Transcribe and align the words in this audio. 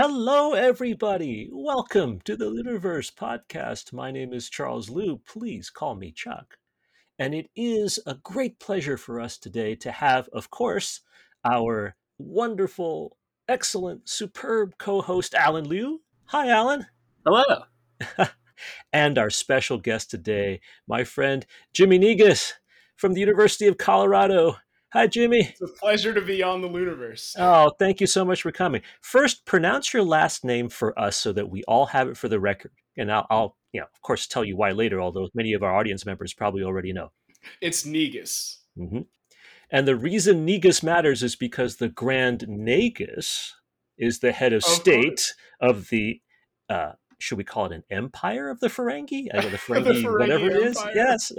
Hello, 0.00 0.52
everybody. 0.52 1.48
Welcome 1.50 2.20
to 2.20 2.36
the 2.36 2.44
LIUniverse 2.44 3.12
podcast. 3.14 3.92
My 3.92 4.12
name 4.12 4.32
is 4.32 4.48
Charles 4.48 4.88
Liu. 4.88 5.20
Please 5.26 5.70
call 5.70 5.96
me 5.96 6.12
Chuck. 6.12 6.58
And 7.18 7.34
it 7.34 7.50
is 7.56 7.98
a 8.06 8.14
great 8.14 8.60
pleasure 8.60 8.96
for 8.96 9.20
us 9.20 9.36
today 9.36 9.74
to 9.74 9.90
have, 9.90 10.28
of 10.32 10.52
course, 10.52 11.00
our 11.44 11.96
wonderful, 12.16 13.16
excellent, 13.48 14.08
superb 14.08 14.78
co 14.78 15.02
host, 15.02 15.34
Allen 15.34 15.64
Liu. 15.64 16.00
Hi, 16.26 16.48
Allen. 16.48 16.86
Hello. 17.26 17.64
and 18.92 19.18
our 19.18 19.30
special 19.30 19.78
guest 19.78 20.12
today, 20.12 20.60
my 20.86 21.02
friend 21.02 21.44
Jimmy 21.72 21.98
Negus 21.98 22.54
from 22.94 23.14
the 23.14 23.20
University 23.20 23.66
of 23.66 23.78
Colorado. 23.78 24.58
Hi, 24.94 25.06
Jimmy. 25.06 25.40
It's 25.40 25.60
a 25.60 25.68
pleasure 25.68 26.14
to 26.14 26.22
be 26.22 26.42
on 26.42 26.62
the 26.62 26.68
LIUniverse. 26.68 27.34
Oh, 27.38 27.70
thank 27.78 28.00
you 28.00 28.06
so 28.06 28.24
much 28.24 28.40
for 28.40 28.50
coming. 28.50 28.80
First, 29.02 29.44
pronounce 29.44 29.92
your 29.92 30.02
last 30.02 30.46
name 30.46 30.70
for 30.70 30.98
us 30.98 31.14
so 31.14 31.30
that 31.32 31.50
we 31.50 31.62
all 31.64 31.86
have 31.86 32.08
it 32.08 32.16
for 32.16 32.28
the 32.28 32.40
record. 32.40 32.72
And 32.96 33.12
I'll, 33.12 33.26
I'll 33.28 33.56
you 33.72 33.80
know, 33.80 33.86
of 33.86 34.00
course, 34.00 34.26
tell 34.26 34.46
you 34.46 34.56
why 34.56 34.70
later, 34.70 34.98
although 34.98 35.28
many 35.34 35.52
of 35.52 35.62
our 35.62 35.76
audience 35.76 36.06
members 36.06 36.32
probably 36.32 36.62
already 36.62 36.94
know. 36.94 37.12
It's 37.60 37.84
Negus. 37.84 38.62
Mm-hmm. 38.78 39.00
And 39.70 39.86
the 39.86 39.96
reason 39.96 40.46
Negus 40.46 40.82
matters 40.82 41.22
is 41.22 41.36
because 41.36 41.76
the 41.76 41.90
Grand 41.90 42.46
Nagus 42.48 43.52
is 43.98 44.20
the 44.20 44.32
head 44.32 44.54
of, 44.54 44.64
of 44.64 44.70
state 44.70 45.02
course. 45.04 45.34
of 45.60 45.88
the 45.90 46.22
uh, 46.70 46.92
should 47.18 47.38
we 47.38 47.44
call 47.44 47.66
it 47.66 47.72
an 47.72 47.84
empire 47.90 48.48
of 48.48 48.60
the 48.60 48.68
Ferengi? 48.68 49.28
I 49.32 49.40
know 49.40 49.50
the 49.50 49.58
Ferengi, 49.58 49.84
the 49.84 49.92
Ferengi 49.94 50.18
whatever 50.18 50.46
it 50.46 50.56
is. 50.56 50.82
Yes, 50.94 51.32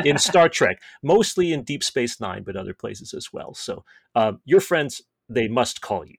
in 0.04 0.18
Star 0.18 0.48
Trek, 0.48 0.80
mostly 1.02 1.52
in 1.52 1.62
Deep 1.62 1.84
Space 1.84 2.20
Nine, 2.20 2.42
but 2.42 2.56
other 2.56 2.74
places 2.74 3.14
as 3.14 3.32
well. 3.32 3.54
So 3.54 3.84
um, 4.14 4.40
your 4.44 4.60
friends, 4.60 5.02
they 5.28 5.48
must 5.48 5.80
call 5.80 6.04
you 6.04 6.16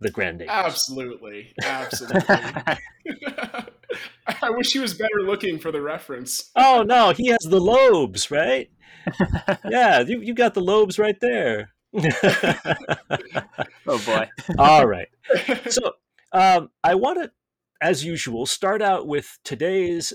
the 0.00 0.10
Grand 0.10 0.40
Nagus. 0.40 0.48
Absolutely, 0.48 1.54
absolutely. 1.62 2.20
I 4.42 4.50
wish 4.50 4.72
he 4.72 4.78
was 4.78 4.94
better 4.94 5.22
looking 5.22 5.58
for 5.58 5.72
the 5.72 5.80
reference. 5.80 6.50
oh 6.56 6.82
no, 6.86 7.12
he 7.12 7.28
has 7.28 7.40
the 7.40 7.60
lobes, 7.60 8.30
right? 8.30 8.70
yeah, 9.68 10.00
you 10.00 10.20
you 10.20 10.34
got 10.34 10.52
the 10.54 10.60
lobes 10.60 10.98
right 10.98 11.18
there. 11.20 11.72
oh 13.86 13.98
boy! 14.04 14.28
All 14.58 14.86
right, 14.86 15.08
so 15.70 15.92
um, 16.32 16.68
I 16.84 16.94
want 16.94 17.22
to 17.22 17.30
as 17.80 18.04
usual, 18.04 18.46
start 18.46 18.82
out 18.82 19.06
with 19.06 19.38
today's 19.44 20.12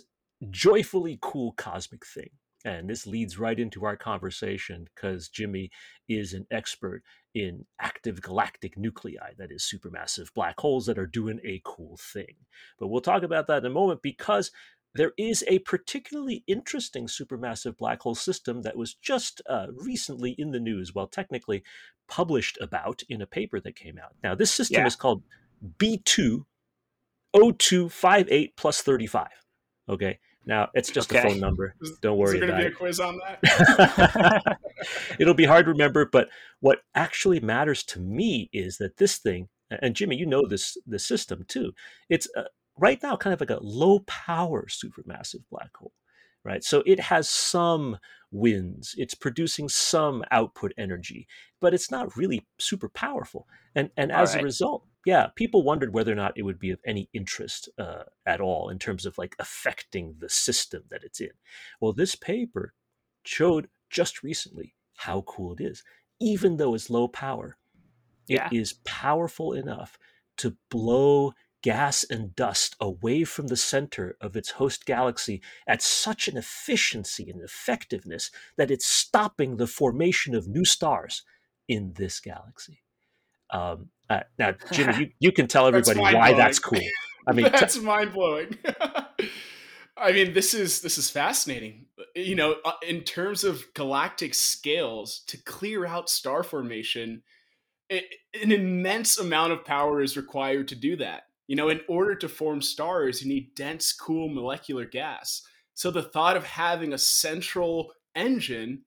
joyfully 0.50 1.18
cool 1.22 1.54
cosmic 1.54 2.06
thing. 2.06 2.30
And 2.66 2.90
this 2.90 3.06
leads 3.06 3.38
right 3.38 3.60
into 3.60 3.86
our 3.86 3.98
conversation 3.98 4.88
because 4.96 5.28
Jimmy 5.28 5.70
is 6.08 6.34
an 6.34 6.46
expert 6.50 7.04
in 7.36 7.66
active 7.82 8.22
galactic 8.22 8.78
nuclei, 8.78 9.34
that 9.38 9.52
is, 9.52 9.64
supermassive 9.64 10.34
black 10.34 10.60
holes 10.60 10.86
that 10.86 10.98
are 10.98 11.08
doing 11.08 11.40
a 11.44 11.62
cool 11.66 11.98
thing. 11.98 12.36
But 12.80 12.88
we'll 12.88 13.02
talk 13.02 13.24
about 13.24 13.48
that 13.48 13.60
in 13.60 13.66
a 13.66 13.74
moment 13.74 14.02
because 14.02 14.52
there 14.96 15.12
is 15.18 15.44
a 15.48 15.60
particularly 15.60 16.44
interesting 16.48 17.08
supermassive 17.08 17.78
black 17.78 18.02
hole 18.02 18.16
system 18.16 18.62
that 18.62 18.78
was 18.78 18.94
just 18.94 19.42
uh, 19.50 19.68
recently 19.76 20.36
in 20.38 20.52
the 20.52 20.60
news, 20.60 20.94
well, 20.94 21.08
technically 21.08 21.64
published 22.08 22.58
about 22.62 23.02
in 23.10 23.22
a 23.22 23.28
paper 23.28 23.60
that 23.60 23.76
came 23.76 23.98
out. 23.98 24.14
Now, 24.24 24.36
this 24.36 24.54
system 24.54 24.82
yeah. 24.82 24.88
is 24.88 24.96
called 24.96 25.24
B2 25.78 26.46
0258 27.36 28.56
plus 28.56 28.82
35. 28.82 29.28
Okay. 29.90 30.20
Now 30.46 30.70
it's 30.74 30.92
just 30.92 31.12
okay. 31.12 31.20
a 31.20 31.30
phone 31.30 31.40
number. 31.40 31.76
Don't 32.02 32.18
worry. 32.18 32.36
Is 32.36 32.40
there 32.40 32.50
going 32.50 32.64
to 32.64 32.70
be 32.70 32.74
a 32.74 32.76
quiz 32.76 33.00
on 33.00 33.20
that? 33.20 34.58
It'll 35.20 35.34
be 35.34 35.46
hard 35.46 35.66
to 35.66 35.72
remember, 35.72 36.06
but 36.06 36.30
what 36.60 36.80
actually 36.96 37.40
matters 37.40 37.84
to 37.86 38.00
me 38.00 38.50
is 38.52 38.78
that 38.78 38.98
this 38.98 39.18
thing, 39.18 39.48
and 39.70 39.96
Jimmy, 39.96 40.18
you 40.18 40.26
know 40.26 40.46
this 40.46 40.78
the 40.86 41.00
system 41.00 41.46
too. 41.48 41.74
It's 42.10 42.28
uh, 42.36 42.44
right 42.78 43.02
now 43.02 43.16
kind 43.16 43.34
of 43.34 43.40
like 43.40 43.50
a 43.50 43.60
low 43.62 44.00
power 44.00 44.66
supermassive 44.70 45.44
black 45.50 45.76
hole, 45.78 45.94
right? 46.44 46.64
So 46.64 46.84
it 46.86 47.00
has 47.00 47.30
some 47.30 47.98
winds. 48.30 48.96
It's 48.98 49.16
producing 49.16 49.70
some 49.70 50.24
output 50.30 50.74
energy, 50.78 51.28
but 51.62 51.74
it's 51.74 51.90
not 51.90 52.18
really 52.18 52.46
super 52.60 52.90
powerful. 52.90 53.48
And 53.76 53.92
and 53.96 54.12
as 54.12 54.34
right. 54.34 54.42
a 54.42 54.44
result, 54.44 54.86
yeah, 55.06 55.28
people 55.36 55.64
wondered 55.64 55.94
whether 55.94 56.12
or 56.12 56.16
not 56.16 56.38
it 56.38 56.44
would 56.44 56.60
be 56.60 56.70
of 56.70 56.80
any 56.86 57.10
interest 57.14 57.70
uh, 57.78 58.04
at 58.26 58.40
all 58.40 58.70
in 58.70 58.80
terms 58.80 59.06
of 59.06 59.18
like 59.18 59.36
affecting 59.40 60.16
the 60.20 60.30
system 60.30 60.84
that 60.90 61.04
it's 61.04 61.20
in. 61.20 61.32
Well, 61.82 61.94
this 61.94 62.16
paper 62.16 62.74
showed 63.26 63.68
just 63.90 64.24
recently 64.24 64.76
how 64.96 65.22
cool 65.22 65.54
it 65.54 65.62
is. 65.62 65.84
Even 66.20 66.58
though 66.58 66.74
it's 66.74 66.90
low 66.90 67.08
power, 67.08 67.58
it 68.30 68.36
yeah. 68.36 68.50
is 68.52 68.76
powerful 68.86 69.54
enough 69.54 69.98
to 70.38 70.56
blow 70.70 71.34
gas 71.62 72.04
and 72.04 72.36
dust 72.36 72.76
away 72.80 73.24
from 73.24 73.48
the 73.48 73.58
center 73.58 74.18
of 74.22 74.36
its 74.36 74.52
host 74.52 74.86
galaxy 74.86 75.42
at 75.68 75.82
such 75.82 76.28
an 76.28 76.38
efficiency 76.38 77.30
and 77.30 77.42
effectiveness 77.42 78.32
that 78.58 78.72
it's 78.72 78.86
stopping 78.86 79.58
the 79.58 79.68
formation 79.68 80.36
of 80.36 80.48
new 80.48 80.66
stars 80.66 81.24
in 81.68 81.94
this 81.96 82.20
galaxy. 82.20 82.83
Um, 83.54 83.90
uh, 84.10 84.22
now, 84.38 84.54
Jimmy, 84.72 84.98
you, 84.98 85.10
you 85.20 85.32
can 85.32 85.48
tell 85.48 85.68
everybody 85.68 86.02
that's 86.02 86.14
why 86.16 86.34
that's 86.34 86.60
cool. 86.60 86.82
I 87.28 87.32
mean, 87.32 87.46
that's 87.52 87.76
t- 87.76 87.82
mind 87.82 88.14
blowing. 88.14 88.58
I 89.98 90.12
mean, 90.12 90.34
this 90.34 90.54
is 90.54 90.82
this 90.82 90.98
is 90.98 91.10
fascinating. 91.10 91.86
You 92.16 92.36
know, 92.36 92.56
uh, 92.66 92.74
in 92.88 93.02
terms 93.02 93.44
of 93.44 93.64
galactic 93.74 94.34
scales, 94.34 95.24
to 95.28 95.38
clear 95.38 95.86
out 95.86 96.10
star 96.10 96.44
formation, 96.44 97.24
it, 97.90 98.06
an 98.42 98.52
immense 98.52 99.18
amount 99.18 99.54
of 99.54 99.64
power 99.64 100.02
is 100.02 100.18
required 100.18 100.68
to 100.70 100.76
do 100.76 100.96
that. 100.98 101.24
You 101.48 101.56
know, 101.56 101.70
in 101.70 101.82
order 101.88 102.16
to 102.16 102.30
form 102.30 102.62
stars, 102.62 103.22
you 103.22 103.30
need 103.30 103.56
dense, 103.56 103.94
cool 103.94 104.30
molecular 104.30 104.86
gas. 104.86 105.44
So 105.76 105.92
the 105.92 106.04
thought 106.04 106.38
of 106.38 106.44
having 106.44 106.94
a 106.94 106.98
central 106.98 107.94
engine 108.16 108.84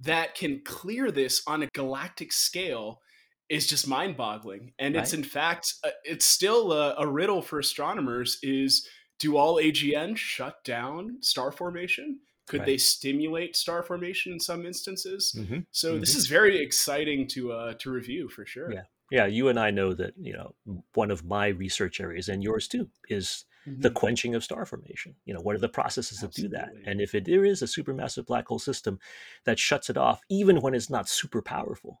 that 0.00 0.34
can 0.34 0.60
clear 0.64 1.10
this 1.10 1.42
on 1.46 1.62
a 1.62 1.68
galactic 1.68 2.32
scale 2.32 3.00
is 3.48 3.66
just 3.66 3.86
mind-boggling 3.86 4.72
and 4.78 4.94
right. 4.94 5.02
it's 5.02 5.12
in 5.12 5.22
fact 5.22 5.74
uh, 5.84 5.90
it's 6.04 6.24
still 6.24 6.72
a, 6.72 6.94
a, 6.98 7.06
riddle 7.06 7.42
for 7.42 7.58
astronomers 7.58 8.38
is 8.42 8.88
do 9.18 9.36
all 9.36 9.56
agn 9.56 10.16
shut 10.16 10.62
down 10.64 11.18
star 11.20 11.52
formation 11.52 12.18
could 12.46 12.60
right. 12.60 12.66
they 12.66 12.76
stimulate 12.76 13.56
star 13.56 13.82
formation 13.82 14.32
in 14.32 14.40
some 14.40 14.64
instances 14.66 15.34
mm-hmm. 15.38 15.58
so 15.70 15.92
mm-hmm. 15.92 16.00
this 16.00 16.14
is 16.14 16.26
very 16.26 16.60
exciting 16.60 17.26
to 17.26 17.52
uh, 17.52 17.74
to 17.74 17.90
review 17.90 18.28
for 18.28 18.46
sure 18.46 18.72
yeah 18.72 18.82
yeah 19.10 19.26
you 19.26 19.48
and 19.48 19.60
i 19.60 19.70
know 19.70 19.92
that 19.92 20.14
you 20.18 20.32
know 20.32 20.54
one 20.94 21.10
of 21.10 21.24
my 21.24 21.48
research 21.48 22.00
areas 22.00 22.28
and 22.28 22.42
yours 22.42 22.66
too 22.66 22.88
is 23.10 23.44
mm-hmm. 23.66 23.80
the 23.80 23.90
quenching 23.90 24.34
of 24.34 24.42
star 24.42 24.64
formation 24.64 25.14
you 25.26 25.34
know 25.34 25.40
what 25.40 25.54
are 25.54 25.60
the 25.60 25.68
processes 25.68 26.22
Absolutely. 26.24 26.56
that 26.56 26.70
do 26.72 26.80
that 26.82 26.90
and 26.90 27.00
if 27.00 27.14
it, 27.14 27.26
there 27.26 27.44
is 27.44 27.60
a 27.60 27.66
supermassive 27.66 28.26
black 28.26 28.48
hole 28.48 28.58
system 28.58 28.98
that 29.44 29.58
shuts 29.58 29.90
it 29.90 29.98
off 29.98 30.22
even 30.30 30.62
when 30.62 30.74
it's 30.74 30.90
not 30.90 31.08
super 31.08 31.42
powerful 31.42 32.00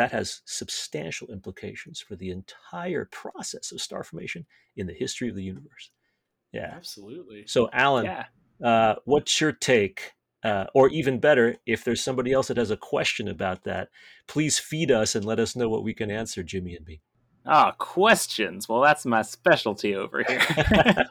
that 0.00 0.12
has 0.12 0.40
substantial 0.46 1.28
implications 1.28 2.00
for 2.00 2.16
the 2.16 2.30
entire 2.30 3.04
process 3.04 3.70
of 3.70 3.82
star 3.82 4.02
formation 4.02 4.46
in 4.74 4.86
the 4.86 4.94
history 4.94 5.28
of 5.28 5.36
the 5.36 5.42
universe. 5.42 5.90
Yeah, 6.52 6.72
absolutely. 6.74 7.44
So, 7.46 7.68
Allen, 7.70 8.06
yeah. 8.06 8.24
uh, 8.66 8.94
what's 9.04 9.38
your 9.42 9.52
take? 9.52 10.12
Uh, 10.42 10.64
or 10.74 10.88
even 10.88 11.20
better, 11.20 11.56
if 11.66 11.84
there's 11.84 12.02
somebody 12.02 12.32
else 12.32 12.48
that 12.48 12.56
has 12.56 12.70
a 12.70 12.76
question 12.78 13.28
about 13.28 13.64
that, 13.64 13.90
please 14.26 14.58
feed 14.58 14.90
us 14.90 15.14
and 15.14 15.22
let 15.22 15.38
us 15.38 15.54
know 15.54 15.68
what 15.68 15.84
we 15.84 15.92
can 15.92 16.10
answer, 16.10 16.42
Jimmy 16.42 16.74
and 16.74 16.86
me. 16.86 17.02
Ah, 17.44 17.68
oh, 17.68 17.76
questions. 17.76 18.66
Well, 18.66 18.80
that's 18.80 19.04
my 19.04 19.20
specialty 19.20 19.94
over 19.94 20.24
here. 20.26 20.40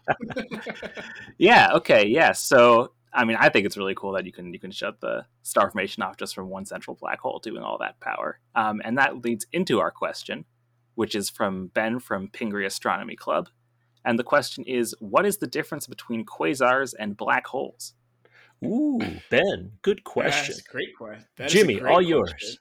yeah. 1.38 1.74
Okay. 1.76 2.08
Yeah. 2.08 2.32
So 2.32 2.94
I 3.14 3.26
mean, 3.26 3.38
I 3.40 3.50
think 3.50 3.66
it's 3.66 3.78
really 3.78 3.96
cool 3.96 4.12
that 4.14 4.26
you 4.26 4.32
can 4.32 4.54
you 4.54 4.60
can 4.60 4.72
shut 4.72 5.02
the 5.02 5.26
star 5.44 5.72
formation 5.72 6.04
off 6.04 6.18
just 6.18 6.36
from 6.36 6.50
one 6.50 6.66
central 6.66 6.96
black 7.00 7.20
hole 7.20 7.40
doing 7.40 7.64
all 7.64 7.78
that 7.80 8.00
power. 8.00 8.40
Um, 8.56 8.82
and 8.84 8.98
that 8.98 9.24
leads 9.24 9.48
into 9.52 9.80
our 9.80 9.92
question, 9.92 10.46
which 10.96 11.16
is 11.16 11.30
from 11.30 11.68
Ben 11.68 12.00
from 12.00 12.30
Pingree 12.30 12.66
Astronomy 12.66 13.16
Club. 13.16 13.50
And 14.06 14.18
the 14.18 14.24
question 14.24 14.64
is, 14.66 14.96
what 15.00 15.26
is 15.26 15.38
the 15.38 15.48
difference 15.48 15.88
between 15.88 16.26
quasars 16.26 16.94
and 16.98 17.18
black 17.18 17.48
holes? 17.48 17.94
Ooh, 18.64 19.00
Ben, 19.30 19.72
good 19.82 20.04
question. 20.04 20.56
That's 20.56 20.68
great 20.68 20.96
question. 20.96 21.26
Jimmy, 21.48 21.80
all 21.80 21.96
question. 21.96 22.10
yours. 22.10 22.60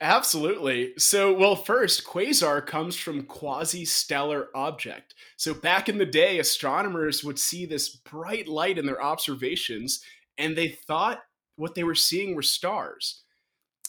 Absolutely. 0.00 0.92
So, 0.98 1.32
well, 1.32 1.54
first, 1.54 2.04
quasar 2.04 2.64
comes 2.66 2.96
from 2.96 3.22
quasi 3.22 3.84
stellar 3.84 4.48
object. 4.54 5.14
So, 5.36 5.54
back 5.54 5.88
in 5.88 5.98
the 5.98 6.06
day, 6.06 6.38
astronomers 6.38 7.22
would 7.22 7.38
see 7.38 7.66
this 7.66 7.88
bright 7.88 8.48
light 8.48 8.78
in 8.78 8.86
their 8.86 9.02
observations, 9.02 10.02
and 10.36 10.56
they 10.56 10.68
thought 10.68 11.22
what 11.56 11.74
they 11.74 11.84
were 11.84 11.94
seeing 11.94 12.34
were 12.34 12.42
stars. 12.42 13.22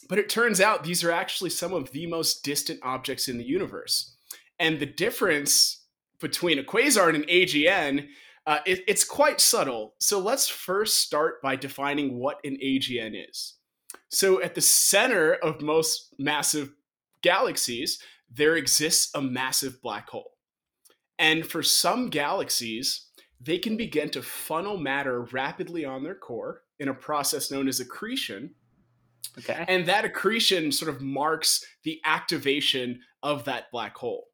But 0.09 0.19
it 0.19 0.29
turns 0.29 0.61
out 0.61 0.83
these 0.83 1.03
are 1.03 1.11
actually 1.11 1.49
some 1.49 1.73
of 1.73 1.91
the 1.91 2.05
most 2.07 2.43
distant 2.43 2.79
objects 2.83 3.27
in 3.27 3.37
the 3.37 3.45
universe. 3.45 4.15
And 4.59 4.79
the 4.79 4.85
difference 4.85 5.85
between 6.19 6.59
a 6.59 6.63
quasar 6.63 7.07
and 7.07 7.17
an 7.17 7.29
AGN, 7.29 8.07
uh, 8.45 8.59
it, 8.65 8.81
it's 8.87 9.03
quite 9.03 9.41
subtle. 9.41 9.95
So, 9.99 10.19
let's 10.19 10.47
first 10.47 10.99
start 10.99 11.41
by 11.41 11.55
defining 11.55 12.19
what 12.19 12.39
an 12.43 12.57
AGN 12.63 13.29
is. 13.29 13.55
So 14.13 14.41
at 14.41 14.53
the 14.53 14.61
center 14.61 15.33
of 15.33 15.61
most 15.61 16.13
massive 16.19 16.71
galaxies, 17.23 17.97
there 18.31 18.55
exists 18.55 19.11
a 19.15 19.21
massive 19.21 19.81
black 19.81 20.07
hole. 20.09 20.33
And 21.17 21.45
for 21.45 21.63
some 21.63 22.09
galaxies, 22.09 23.07
they 23.41 23.57
can 23.57 23.75
begin 23.75 24.11
to 24.11 24.21
funnel 24.21 24.77
matter 24.77 25.21
rapidly 25.21 25.83
on 25.83 26.03
their 26.03 26.15
core 26.15 26.61
in 26.79 26.89
a 26.89 26.93
process 26.93 27.49
known 27.49 27.67
as 27.67 27.79
accretion. 27.79 28.53
Okay. 29.39 29.65
And 29.67 29.87
that 29.87 30.05
accretion 30.05 30.71
sort 30.71 30.93
of 30.93 31.01
marks 31.01 31.65
the 31.83 31.99
activation 32.05 33.01
of 33.23 33.45
that 33.45 33.71
black 33.71 33.97
hole. 33.97 34.27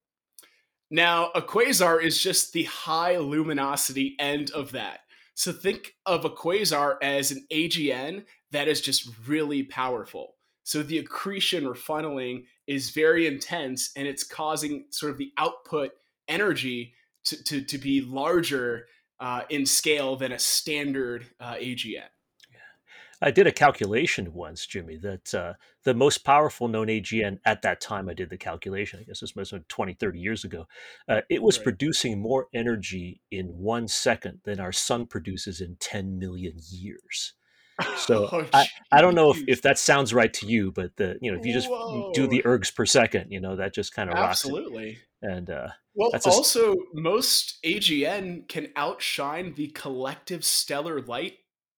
Now, 0.91 1.31
a 1.35 1.41
quasar 1.41 2.03
is 2.03 2.21
just 2.21 2.51
the 2.51 2.63
high 2.63 3.17
luminosity 3.17 4.17
end 4.19 4.51
of 4.51 4.73
that. 4.73 5.01
So 5.35 5.53
think 5.53 5.93
of 6.05 6.25
a 6.25 6.29
quasar 6.29 6.97
as 7.01 7.31
an 7.31 7.47
AGN 7.49 8.25
that 8.51 8.67
is 8.67 8.81
just 8.81 9.09
really 9.27 9.63
powerful. 9.63 10.35
So 10.63 10.83
the 10.83 10.99
accretion 10.99 11.65
or 11.65 11.73
funneling 11.73 12.45
is 12.67 12.91
very 12.91 13.25
intense 13.25 13.91
and 13.95 14.07
it's 14.07 14.23
causing 14.23 14.85
sort 14.91 15.11
of 15.11 15.17
the 15.17 15.31
output 15.37 15.91
energy 16.27 16.93
to, 17.25 17.43
to, 17.43 17.61
to 17.61 17.77
be 17.77 18.01
larger 18.01 18.85
uh, 19.19 19.41
in 19.49 19.65
scale 19.65 20.15
than 20.15 20.31
a 20.31 20.39
standard 20.39 21.25
uh, 21.39 21.55
AGN. 21.55 22.05
I 23.21 23.31
did 23.31 23.47
a 23.47 23.51
calculation 23.51 24.33
once, 24.33 24.65
Jimmy, 24.65 24.95
that 24.97 25.33
uh, 25.33 25.53
the 25.83 25.93
most 25.93 26.19
powerful 26.19 26.67
known 26.69 26.87
AGN 26.87 27.39
at 27.45 27.61
that 27.63 27.81
time, 27.81 28.07
I 28.07 28.13
did 28.13 28.29
the 28.29 28.37
calculation, 28.37 28.99
I 28.99 29.03
guess 29.03 29.19
this 29.19 29.35
must 29.35 29.51
was 29.51 29.61
20, 29.67 29.93
30 29.93 30.19
years 30.19 30.45
ago, 30.45 30.67
uh, 31.09 31.21
it 31.29 31.43
was 31.43 31.57
right. 31.57 31.65
producing 31.65 32.21
more 32.21 32.47
energy 32.53 33.21
in 33.29 33.47
one 33.47 33.87
second 33.89 34.39
than 34.45 34.59
our 34.59 34.71
sun 34.71 35.05
produces 35.05 35.59
in 35.59 35.75
10 35.81 36.17
million 36.17 36.53
years. 36.69 37.33
So 37.97 38.29
oh, 38.31 38.45
I, 38.53 38.67
I 38.91 39.01
don't 39.01 39.15
know 39.15 39.31
if, 39.31 39.43
if 39.47 39.61
that 39.63 39.77
sounds 39.77 40.13
right 40.13 40.33
to 40.33 40.45
you, 40.45 40.71
but 40.71 40.95
the 40.97 41.17
you 41.21 41.31
know 41.31 41.39
if 41.39 41.45
you 41.45 41.53
just 41.53 41.69
Whoa. 41.69 42.11
do 42.13 42.27
the 42.27 42.41
ergs 42.43 42.73
per 42.73 42.85
second, 42.85 43.31
you 43.31 43.39
know 43.39 43.55
that 43.55 43.73
just 43.73 43.93
kind 43.93 44.09
of 44.09 44.15
rocks. 44.15 44.45
absolutely. 44.45 44.97
And 45.21 45.49
uh, 45.49 45.69
well, 45.95 46.11
also 46.25 46.73
a... 46.73 46.75
most 46.93 47.61
AGN 47.65 48.47
can 48.47 48.69
outshine 48.75 49.53
the 49.55 49.67
collective 49.67 50.45
stellar 50.45 51.01
light 51.01 51.33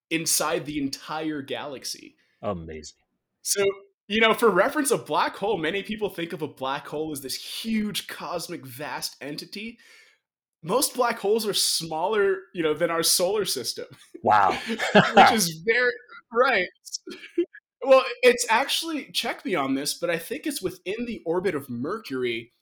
inside 0.10 0.66
the 0.66 0.80
entire 0.80 1.42
galaxy. 1.42 2.16
Amazing. 2.42 2.98
So 3.42 3.66
you 4.08 4.20
know, 4.20 4.34
for 4.34 4.50
reference, 4.50 4.92
a 4.92 4.98
black 4.98 5.38
hole. 5.38 5.58
Many 5.58 5.84
people 5.84 6.10
think 6.10 6.34
of 6.34 6.42
a 6.42 6.48
black 6.48 6.88
hole 6.88 7.12
as 7.12 7.22
this 7.22 7.36
huge 7.36 8.08
cosmic 8.08 8.66
vast 8.66 9.16
entity 9.22 9.80
most 10.64 10.96
black 10.96 11.20
holes 11.20 11.48
are 11.48 11.54
smaller, 11.54 12.38
you 12.54 12.64
know, 12.64 12.74
than 12.74 12.92
our 12.92 13.04
solar 13.04 13.46
system. 13.46 13.86
Wow. 14.24 14.58
which 14.68 15.32
is 15.32 15.62
very 15.66 15.92
right. 16.32 16.68
Well, 17.84 18.04
it's 18.22 18.46
actually 18.48 19.06
check 19.06 19.44
me 19.44 19.56
on 19.56 19.74
this, 19.74 19.96
but 19.96 20.12
I 20.12 20.20
think 20.20 20.46
it's 20.46 20.62
within 20.62 21.06
the 21.06 21.22
orbit 21.26 21.56
of 21.56 21.68
Mercury 21.68 22.54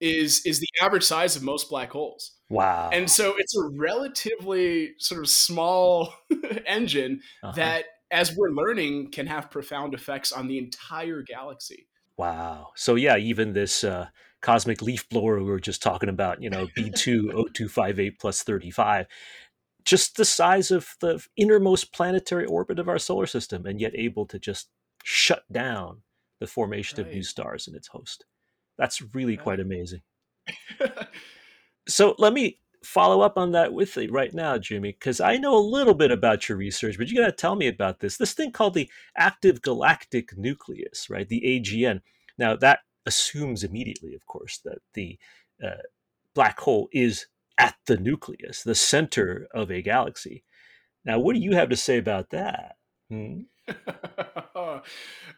is 0.00 0.44
is 0.44 0.58
the 0.58 0.66
average 0.82 1.04
size 1.04 1.36
of 1.36 1.42
most 1.42 1.70
black 1.70 1.92
holes. 1.92 2.32
Wow. 2.50 2.90
And 2.92 3.08
so 3.08 3.34
it's 3.38 3.56
a 3.56 3.68
relatively 3.78 4.94
sort 4.98 5.20
of 5.20 5.28
small 5.28 6.12
engine 6.66 7.20
uh-huh. 7.42 7.52
that 7.52 7.84
as 8.10 8.36
we're 8.36 8.50
learning 8.50 9.12
can 9.12 9.26
have 9.28 9.50
profound 9.50 9.94
effects 9.94 10.32
on 10.32 10.48
the 10.48 10.58
entire 10.58 11.22
galaxy. 11.22 11.86
Wow. 12.16 12.72
So 12.74 12.96
yeah, 12.96 13.16
even 13.16 13.52
this 13.52 13.84
uh 13.84 14.08
cosmic 14.44 14.82
leaf 14.82 15.08
blower 15.08 15.38
we 15.38 15.44
were 15.44 15.58
just 15.58 15.82
talking 15.82 16.10
about, 16.10 16.42
you 16.42 16.50
know, 16.50 16.66
B2 16.76 17.32
0258 17.54 18.18
plus 18.20 18.42
35, 18.42 19.06
just 19.86 20.16
the 20.16 20.24
size 20.24 20.70
of 20.70 20.94
the 21.00 21.24
innermost 21.36 21.94
planetary 21.94 22.44
orbit 22.44 22.78
of 22.78 22.88
our 22.88 22.98
solar 22.98 23.26
system, 23.26 23.64
and 23.64 23.80
yet 23.80 23.92
able 23.94 24.26
to 24.26 24.38
just 24.38 24.68
shut 25.02 25.44
down 25.50 26.02
the 26.40 26.46
formation 26.46 26.98
right. 26.98 27.06
of 27.06 27.14
new 27.14 27.22
stars 27.22 27.66
in 27.66 27.74
its 27.74 27.88
host. 27.88 28.26
That's 28.76 29.00
really 29.14 29.36
right. 29.36 29.42
quite 29.42 29.60
amazing. 29.60 30.02
so 31.88 32.14
let 32.18 32.34
me 32.34 32.58
follow 32.84 33.22
up 33.22 33.38
on 33.38 33.52
that 33.52 33.72
with 33.72 33.96
you 33.96 34.10
right 34.10 34.34
now, 34.34 34.58
Jimmy, 34.58 34.92
because 34.92 35.20
I 35.20 35.38
know 35.38 35.56
a 35.56 35.58
little 35.58 35.94
bit 35.94 36.10
about 36.10 36.50
your 36.50 36.58
research, 36.58 36.98
but 36.98 37.08
you 37.08 37.16
got 37.16 37.26
to 37.26 37.32
tell 37.32 37.56
me 37.56 37.66
about 37.66 38.00
this. 38.00 38.18
This 38.18 38.34
thing 38.34 38.52
called 38.52 38.74
the 38.74 38.90
active 39.16 39.62
galactic 39.62 40.36
nucleus, 40.36 41.08
right? 41.08 41.26
The 41.26 41.40
AGN. 41.40 42.02
Now, 42.36 42.56
that 42.56 42.80
assumes 43.06 43.64
immediately, 43.64 44.14
of 44.14 44.26
course, 44.26 44.58
that 44.64 44.78
the 44.94 45.18
uh, 45.62 45.82
black 46.34 46.58
hole 46.60 46.88
is 46.92 47.26
at 47.58 47.76
the 47.86 47.96
nucleus, 47.96 48.62
the 48.62 48.74
center 48.74 49.46
of 49.54 49.70
a 49.70 49.82
galaxy. 49.82 50.44
Now, 51.04 51.18
what 51.18 51.34
do 51.34 51.40
you 51.40 51.54
have 51.54 51.68
to 51.68 51.76
say 51.76 51.98
about 51.98 52.30
that? 52.30 52.76
Hmm? 53.10 53.42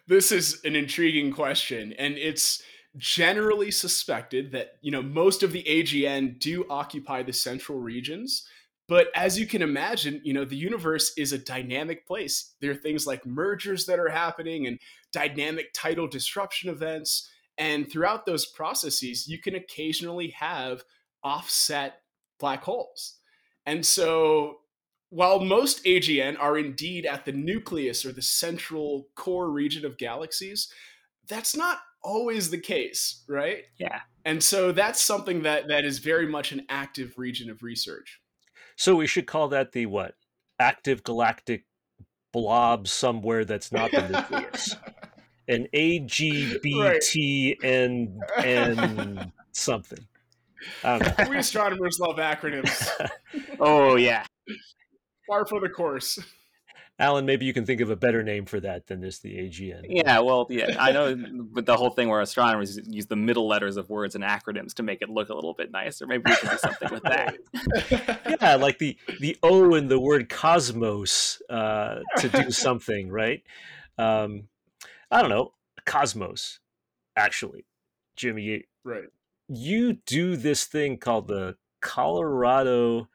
this 0.06 0.32
is 0.32 0.60
an 0.64 0.76
intriguing 0.76 1.32
question, 1.32 1.92
and 1.94 2.14
it's 2.16 2.62
generally 2.96 3.70
suspected 3.70 4.52
that 4.52 4.76
you 4.80 4.90
know 4.90 5.02
most 5.02 5.42
of 5.42 5.52
the 5.52 5.62
AGN 5.64 6.38
do 6.38 6.64
occupy 6.70 7.22
the 7.22 7.32
central 7.32 7.78
regions. 7.78 8.46
But 8.88 9.08
as 9.16 9.38
you 9.38 9.46
can 9.46 9.62
imagine, 9.62 10.20
you 10.22 10.32
know, 10.32 10.44
the 10.44 10.56
universe 10.56 11.12
is 11.18 11.32
a 11.32 11.38
dynamic 11.38 12.06
place. 12.06 12.54
There 12.60 12.70
are 12.70 12.76
things 12.76 13.04
like 13.04 13.26
mergers 13.26 13.84
that 13.86 13.98
are 13.98 14.08
happening 14.08 14.68
and 14.68 14.78
dynamic 15.12 15.72
tidal 15.74 16.06
disruption 16.06 16.70
events. 16.70 17.28
And 17.58 17.90
throughout 17.90 18.26
those 18.26 18.46
processes, 18.46 19.28
you 19.28 19.38
can 19.38 19.54
occasionally 19.54 20.28
have 20.30 20.84
offset 21.22 22.02
black 22.38 22.62
holes. 22.62 23.18
And 23.64 23.84
so, 23.84 24.58
while 25.10 25.40
most 25.40 25.84
AGN 25.84 26.36
are 26.38 26.58
indeed 26.58 27.06
at 27.06 27.24
the 27.24 27.32
nucleus 27.32 28.04
or 28.04 28.12
the 28.12 28.22
central 28.22 29.08
core 29.14 29.50
region 29.50 29.84
of 29.84 29.98
galaxies, 29.98 30.68
that's 31.28 31.56
not 31.56 31.78
always 32.02 32.50
the 32.50 32.58
case, 32.58 33.24
right? 33.28 33.64
Yeah. 33.78 34.00
And 34.24 34.42
so 34.42 34.72
that's 34.72 35.00
something 35.00 35.42
that 35.42 35.68
that 35.68 35.84
is 35.84 35.98
very 35.98 36.26
much 36.26 36.52
an 36.52 36.62
active 36.68 37.14
region 37.16 37.50
of 37.50 37.62
research. 37.62 38.20
So 38.76 38.94
we 38.96 39.06
should 39.06 39.26
call 39.26 39.48
that 39.48 39.72
the 39.72 39.86
what? 39.86 40.14
Active 40.58 41.02
galactic 41.02 41.64
blob 42.32 42.86
somewhere 42.88 43.44
that's 43.44 43.72
not 43.72 43.90
the 43.90 44.08
nucleus. 44.30 44.76
An 45.48 45.68
AGBT 45.74 47.56
and 47.62 48.22
and 48.38 49.32
something. 49.52 50.06
We 51.28 51.36
astronomers 51.36 52.00
love 52.00 52.16
acronyms. 52.16 52.90
oh 53.60 53.94
yeah. 53.96 54.24
Far 55.28 55.46
for 55.46 55.60
the 55.60 55.68
course. 55.68 56.18
Allen, 56.98 57.26
maybe 57.26 57.44
you 57.44 57.52
can 57.52 57.66
think 57.66 57.82
of 57.82 57.90
a 57.90 57.96
better 57.96 58.22
name 58.22 58.46
for 58.46 58.58
that 58.60 58.86
than 58.86 59.02
just 59.02 59.22
the 59.22 59.34
AGN. 59.36 59.84
Yeah, 59.90 60.20
well, 60.20 60.46
yeah, 60.48 60.76
I 60.78 60.92
know, 60.92 61.14
but 61.52 61.66
the 61.66 61.76
whole 61.76 61.90
thing 61.90 62.08
where 62.08 62.22
astronomers 62.22 62.80
use 62.88 63.04
the 63.04 63.16
middle 63.16 63.46
letters 63.46 63.76
of 63.76 63.90
words 63.90 64.14
and 64.14 64.24
acronyms 64.24 64.72
to 64.74 64.82
make 64.82 65.02
it 65.02 65.10
look 65.10 65.28
a 65.28 65.34
little 65.34 65.52
bit 65.52 65.70
nicer. 65.70 66.06
Maybe 66.06 66.22
we 66.26 66.36
can 66.36 66.50
do 66.52 66.56
something 66.56 66.88
with 66.90 67.02
that. 67.02 67.36
yeah, 68.40 68.54
like 68.54 68.78
the 68.78 68.96
the 69.20 69.36
O 69.42 69.74
in 69.74 69.88
the 69.88 70.00
word 70.00 70.30
cosmos 70.30 71.42
uh, 71.50 71.98
to 72.16 72.28
do 72.30 72.50
something, 72.50 73.10
right? 73.10 73.42
Um, 73.98 74.44
I 75.10 75.20
don't 75.20 75.30
know, 75.30 75.52
Cosmos, 75.84 76.60
actually. 77.16 77.64
Jimmy, 78.16 78.42
you, 78.42 78.62
right. 78.84 79.04
you 79.48 79.94
do 80.06 80.36
this 80.36 80.64
thing 80.64 80.98
called 80.98 81.28
the 81.28 81.56
Colorado 81.80 83.08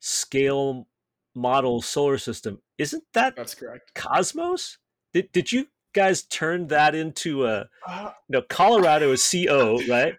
Scale 0.00 0.88
Model 1.34 1.82
Solar 1.82 2.18
System. 2.18 2.60
Isn't 2.78 3.04
that 3.12 3.36
That's 3.36 3.54
correct. 3.54 3.94
Cosmos? 3.94 4.78
Did 5.12 5.30
did 5.32 5.52
you 5.52 5.68
guys 5.92 6.22
turn 6.22 6.66
that 6.68 6.94
into 6.94 7.46
a 7.46 7.68
uh, 7.86 8.12
no 8.28 8.42
Colorado 8.42 9.12
is 9.12 9.28
CO, 9.30 9.80
right? 9.88 10.14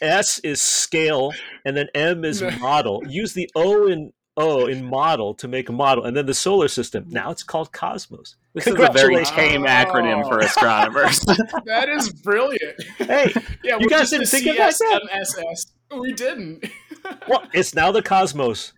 S 0.00 0.40
is 0.40 0.60
scale 0.60 1.32
and 1.64 1.76
then 1.76 1.88
M 1.94 2.24
is 2.24 2.42
model. 2.60 3.02
Use 3.06 3.34
the 3.34 3.48
O 3.54 3.86
in 3.86 4.12
O 4.36 4.66
in 4.66 4.84
model 4.84 5.34
to 5.34 5.48
make 5.48 5.68
a 5.68 5.72
model, 5.72 6.04
and 6.04 6.16
then 6.16 6.26
the 6.26 6.34
solar 6.34 6.68
system. 6.68 7.04
Now 7.08 7.30
it's 7.30 7.42
called 7.42 7.72
Cosmos. 7.72 8.36
This 8.54 8.66
is 8.66 8.74
a 8.74 8.90
very 8.92 9.24
tame 9.26 9.64
oh. 9.64 9.66
acronym 9.66 10.26
for 10.26 10.38
astronomers. 10.40 11.20
that 11.66 11.88
is 11.88 12.10
brilliant. 12.10 12.82
Hey, 12.98 13.32
yeah, 13.64 13.76
you 13.78 13.88
guys 13.88 14.10
didn't 14.10 14.28
think 14.28 14.46
of 14.46 14.56
that? 14.56 15.64
We 15.98 16.12
didn't. 16.12 16.64
well, 17.28 17.46
it's 17.52 17.74
now 17.74 17.92
the 17.92 18.02
Cosmos. 18.02 18.72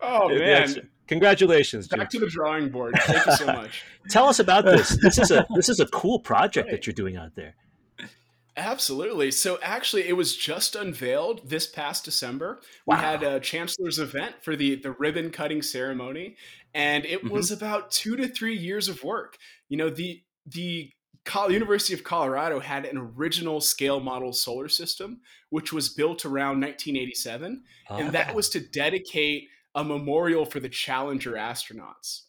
Oh 0.00 0.28
man! 0.28 0.88
Congratulations, 1.08 1.88
Back 1.88 2.08
to 2.10 2.20
the 2.20 2.28
drawing 2.28 2.68
board. 2.68 2.94
Thank 3.00 3.26
you 3.26 3.32
so 3.32 3.46
much. 3.46 3.82
Tell 4.08 4.28
us 4.28 4.38
about 4.38 4.64
this. 4.64 4.96
This 5.02 5.18
is 5.18 5.32
a 5.32 5.44
this 5.56 5.68
is 5.68 5.80
a 5.80 5.86
cool 5.86 6.20
project 6.20 6.66
right. 6.66 6.72
that 6.72 6.86
you're 6.86 6.94
doing 6.94 7.16
out 7.16 7.34
there. 7.34 7.56
Absolutely. 8.56 9.30
So 9.30 9.58
actually, 9.62 10.08
it 10.08 10.16
was 10.16 10.36
just 10.36 10.74
unveiled 10.74 11.48
this 11.48 11.66
past 11.66 12.04
December. 12.04 12.60
Wow. 12.84 12.96
We 12.96 13.02
had 13.02 13.22
a 13.22 13.40
chancellor's 13.40 13.98
event 13.98 14.36
for 14.42 14.56
the 14.56 14.74
the 14.76 14.92
ribbon 14.92 15.30
cutting 15.30 15.62
ceremony, 15.62 16.36
and 16.74 17.04
it 17.04 17.24
mm-hmm. 17.24 17.32
was 17.32 17.50
about 17.50 17.90
two 17.90 18.16
to 18.16 18.28
three 18.28 18.56
years 18.56 18.88
of 18.88 19.02
work. 19.04 19.38
You 19.68 19.76
know, 19.76 19.90
the 19.90 20.22
the 20.46 20.90
University 21.48 21.94
of 21.94 22.02
Colorado 22.02 22.60
had 22.60 22.86
an 22.86 22.96
original 22.98 23.60
scale 23.60 24.00
model 24.00 24.32
solar 24.32 24.68
system, 24.68 25.20
which 25.50 25.72
was 25.72 25.88
built 25.88 26.24
around 26.24 26.60
1987, 26.60 27.62
and 27.88 28.12
that 28.12 28.30
ah. 28.30 28.34
was 28.34 28.48
to 28.50 28.60
dedicate 28.60 29.48
a 29.74 29.84
memorial 29.84 30.44
for 30.44 30.58
the 30.58 30.68
Challenger 30.68 31.32
astronauts. 31.32 32.22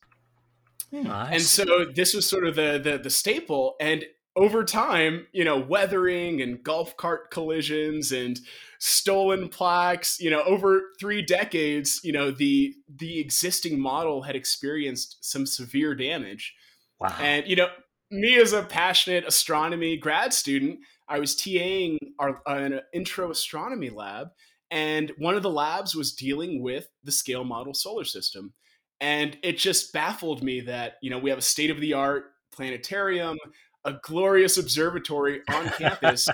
Nice. 0.91 1.31
And 1.31 1.41
so 1.41 1.85
this 1.85 2.13
was 2.13 2.27
sort 2.27 2.45
of 2.45 2.55
the, 2.55 2.79
the 2.83 2.97
the 2.97 3.09
staple, 3.09 3.75
and 3.79 4.05
over 4.35 4.63
time, 4.63 5.27
you 5.33 5.43
know, 5.43 5.59
weathering 5.59 6.41
and 6.41 6.63
golf 6.63 6.95
cart 6.95 7.31
collisions 7.31 8.11
and 8.11 8.39
stolen 8.79 9.49
plaques, 9.49 10.19
you 10.19 10.29
know, 10.29 10.41
over 10.43 10.83
3 10.99 11.21
decades, 11.21 11.99
you 12.03 12.13
know, 12.13 12.31
the 12.31 12.73
the 12.87 13.19
existing 13.19 13.79
model 13.79 14.21
had 14.21 14.35
experienced 14.35 15.17
some 15.21 15.45
severe 15.45 15.95
damage. 15.95 16.55
Wow. 16.99 17.15
And 17.19 17.45
you 17.47 17.55
know, 17.55 17.67
me 18.09 18.39
as 18.39 18.53
a 18.53 18.63
passionate 18.63 19.25
astronomy 19.27 19.97
grad 19.97 20.33
student, 20.33 20.79
I 21.07 21.19
was 21.19 21.35
TAing 21.35 21.97
our 22.19 22.41
an 22.47 22.81
intro 22.93 23.31
astronomy 23.31 23.89
lab 23.89 24.29
and 24.69 25.11
one 25.17 25.35
of 25.35 25.43
the 25.43 25.49
labs 25.49 25.93
was 25.93 26.13
dealing 26.13 26.61
with 26.61 26.87
the 27.03 27.11
scale 27.11 27.43
model 27.43 27.73
solar 27.73 28.05
system. 28.05 28.53
And 29.01 29.37
it 29.43 29.57
just 29.57 29.91
baffled 29.91 30.43
me 30.43 30.61
that, 30.61 30.93
you 31.01 31.09
know, 31.09 31.17
we 31.17 31.31
have 31.31 31.39
a 31.39 31.41
state 31.41 31.71
of 31.71 31.81
the 31.81 31.93
art 31.93 32.25
planetarium, 32.53 33.37
a 33.85 33.93
glorious 34.03 34.57
observatory 34.57 35.41
on 35.49 35.65
campus. 35.77 36.27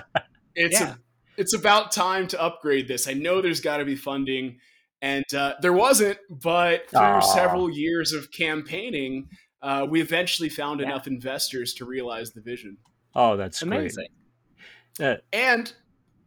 It's 0.54 0.80
Yeah. 0.80 0.94
a, 0.94 0.96
it's 1.36 1.54
about 1.54 1.92
time 1.92 2.26
to 2.28 2.42
upgrade 2.42 2.88
this. 2.88 3.06
I 3.08 3.12
know 3.14 3.40
there's 3.40 3.60
got 3.60 3.76
to 3.78 3.84
be 3.84 3.94
funding, 3.96 4.58
and 5.00 5.24
uh, 5.34 5.54
there 5.62 5.72
wasn't. 5.72 6.18
But 6.28 6.90
through 6.90 6.98
Aw. 7.00 7.20
several 7.20 7.70
years 7.70 8.12
of 8.12 8.30
campaigning, 8.32 9.28
uh, 9.62 9.86
we 9.88 10.00
eventually 10.00 10.48
found 10.48 10.80
Yeah. 10.80 10.86
enough 10.86 11.06
investors 11.06 11.74
to 11.74 11.84
realize 11.84 12.32
the 12.32 12.40
vision. 12.40 12.76
oh, 13.14 13.36
that's 13.36 13.62
Amazing. 13.62 14.06
great. 14.98 15.08
Uh, 15.08 15.20
And 15.32 15.72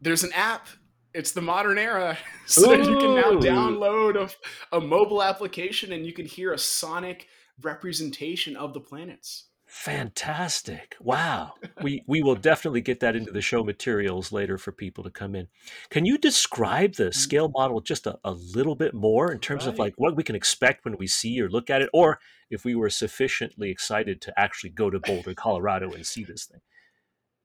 there's 0.00 0.24
an 0.24 0.32
app. 0.34 0.66
It's 1.14 1.32
the 1.32 1.42
modern 1.42 1.76
era, 1.76 2.16
so 2.46 2.72
you 2.72 2.96
can 2.98 3.14
now 3.14 3.32
download 3.32 4.16
a, 4.16 4.76
a 4.76 4.80
mobile 4.80 5.22
application 5.22 5.92
and 5.92 6.06
you 6.06 6.12
can 6.14 6.24
hear 6.24 6.54
a 6.54 6.58
sonic 6.58 7.26
representation 7.60 8.56
of 8.56 8.72
the 8.72 8.80
planets. 8.80 9.48
Fantastic. 9.74 10.96
Wow. 11.00 11.54
We 11.80 12.04
we 12.06 12.22
will 12.22 12.34
definitely 12.34 12.82
get 12.82 13.00
that 13.00 13.16
into 13.16 13.32
the 13.32 13.40
show 13.40 13.64
materials 13.64 14.30
later 14.30 14.58
for 14.58 14.70
people 14.70 15.02
to 15.02 15.10
come 15.10 15.34
in. 15.34 15.48
Can 15.88 16.04
you 16.04 16.18
describe 16.18 16.96
the 16.96 17.04
mm-hmm. 17.04 17.18
scale 17.18 17.48
model 17.48 17.80
just 17.80 18.06
a, 18.06 18.18
a 18.22 18.32
little 18.32 18.74
bit 18.74 18.92
more 18.92 19.32
in 19.32 19.38
terms 19.38 19.64
of 19.66 19.78
like 19.78 19.94
what 19.96 20.14
we 20.14 20.22
can 20.22 20.36
expect 20.36 20.84
when 20.84 20.98
we 20.98 21.06
see 21.06 21.40
or 21.40 21.48
look 21.48 21.70
at 21.70 21.80
it, 21.80 21.88
or 21.94 22.20
if 22.50 22.66
we 22.66 22.74
were 22.74 22.90
sufficiently 22.90 23.70
excited 23.70 24.20
to 24.20 24.38
actually 24.38 24.70
go 24.70 24.90
to 24.90 25.00
Boulder, 25.00 25.34
Colorado 25.36 25.90
and 25.90 26.06
see 26.06 26.22
this 26.22 26.44
thing? 26.44 26.60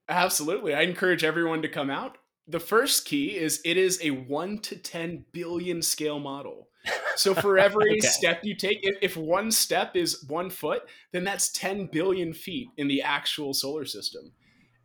Absolutely. 0.10 0.76
I 0.76 0.82
encourage 0.82 1.24
everyone 1.24 1.62
to 1.62 1.70
come 1.70 1.90
out. 1.90 2.18
The 2.46 2.60
first 2.60 3.06
key 3.06 3.38
is 3.38 3.62
it 3.64 3.78
is 3.78 4.00
a 4.04 4.12
1 4.12 4.60
to 4.60 4.76
10 4.76 5.26
billion 5.32 5.82
scale 5.82 6.20
model. 6.20 6.67
So 7.16 7.34
for 7.34 7.58
every 7.58 7.98
Okay. 8.00 8.08
step 8.08 8.40
you 8.44 8.56
take, 8.56 8.80
if, 8.84 8.98
if 9.02 9.18
one 9.18 9.52
step 9.52 9.96
is 9.96 10.24
one 10.28 10.50
foot, 10.50 10.84
then 11.12 11.24
that's 11.24 11.50
10 11.50 11.88
billion 11.88 12.34
feet 12.34 12.70
in 12.78 12.88
the 12.88 13.02
actual 13.02 13.54
solar 13.54 13.86
system. 13.86 14.32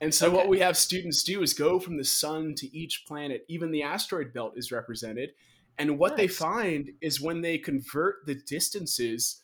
And 0.01 0.13
so 0.13 0.31
what 0.31 0.49
we 0.49 0.59
have 0.59 0.77
students 0.77 1.23
do 1.23 1.43
is 1.43 1.55
go 1.55 1.79
from 1.79 1.97
the 1.97 2.05
sun 2.05 2.55
to 2.57 2.77
each 2.77 3.05
planet, 3.07 3.45
even 3.49 3.71
the 3.71 3.85
asteroid 3.85 4.33
belt 4.33 4.55
is 4.57 4.73
represented. 4.73 5.31
And 5.79 5.97
what 5.97 6.17
they 6.17 6.27
find 6.27 6.91
is 7.01 7.21
when 7.21 7.41
they 7.41 7.57
convert 7.57 8.27
the 8.27 8.35
distances 8.35 9.43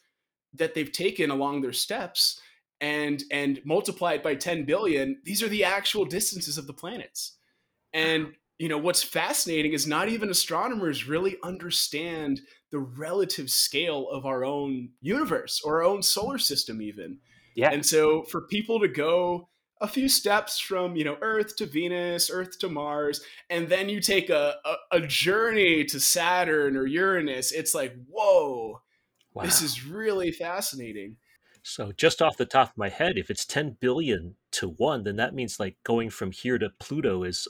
that 0.55 0.75
they've 0.75 0.91
taken 0.91 1.31
along 1.31 1.61
their 1.61 1.73
steps 1.73 2.41
and 2.81 3.23
and 3.31 3.61
multiply 3.65 4.15
it 4.15 4.23
by 4.23 4.35
10 4.35 4.65
billion, 4.65 5.21
these 5.25 5.43
are 5.45 5.49
the 5.49 5.65
actual 5.65 6.05
distances 6.05 6.59
of 6.59 6.67
the 6.67 6.73
planets. 6.73 7.37
And 7.93 8.35
you 8.59 8.69
know 8.69 8.79
what's 8.79 9.03
fascinating 9.03 9.73
is 9.73 9.87
not 9.87 10.09
even 10.09 10.31
astronomers 10.31 11.07
really 11.09 11.37
understand 11.43 12.41
the 12.71 12.79
relative 12.79 13.51
scale 13.51 14.09
of 14.11 14.27
our 14.27 14.45
own 14.45 14.91
universe 15.01 15.61
or 15.65 15.77
our 15.77 15.85
own 15.85 16.03
solar 16.03 16.39
system 16.39 16.83
even. 16.83 17.19
Yeah. 17.55 17.71
And 17.71 17.85
so 17.85 18.23
for 18.25 18.43
people 18.43 18.79
to 18.81 18.89
go 18.89 19.49
a 19.81 19.89
few 19.89 20.09
steps 20.09 20.59
from, 20.59 20.97
you 20.97 21.05
know, 21.05 21.17
Earth 21.23 21.57
to 21.57 21.67
Venus, 21.67 22.31
Earth 22.31 22.59
to 22.59 22.69
Mars, 22.69 23.21
and 23.49 23.69
then 23.69 23.89
you 23.89 24.01
take 24.01 24.29
a, 24.29 24.57
a, 24.65 24.75
a 24.99 25.01
journey 25.01 25.85
to 25.85 26.01
Saturn 26.01 26.77
or 26.77 26.87
Uranus, 26.87 27.53
it's 27.53 27.75
like, 27.75 27.95
whoa, 28.11 28.81
Wow. 29.35 29.45
this 29.45 29.63
is 29.63 29.85
really 29.87 30.33
fascinating. 30.33 31.17
so 31.63 31.93
just 31.93 32.21
off 32.23 32.37
the 32.37 32.47
top 32.47 32.71
of 32.71 32.77
my 32.77 32.89
head, 32.89 33.19
if 33.19 33.31
it's 33.31 33.45
10 33.45 33.77
billion 33.81 34.35
to 34.53 34.71
one, 34.71 35.05
then 35.05 35.17
that 35.17 35.35
means 35.35 35.61
like 35.61 35.77
going 35.85 36.11
from 36.11 36.33
here 36.33 36.59
to 36.59 36.71
Pluto 36.81 37.23
is 37.25 37.47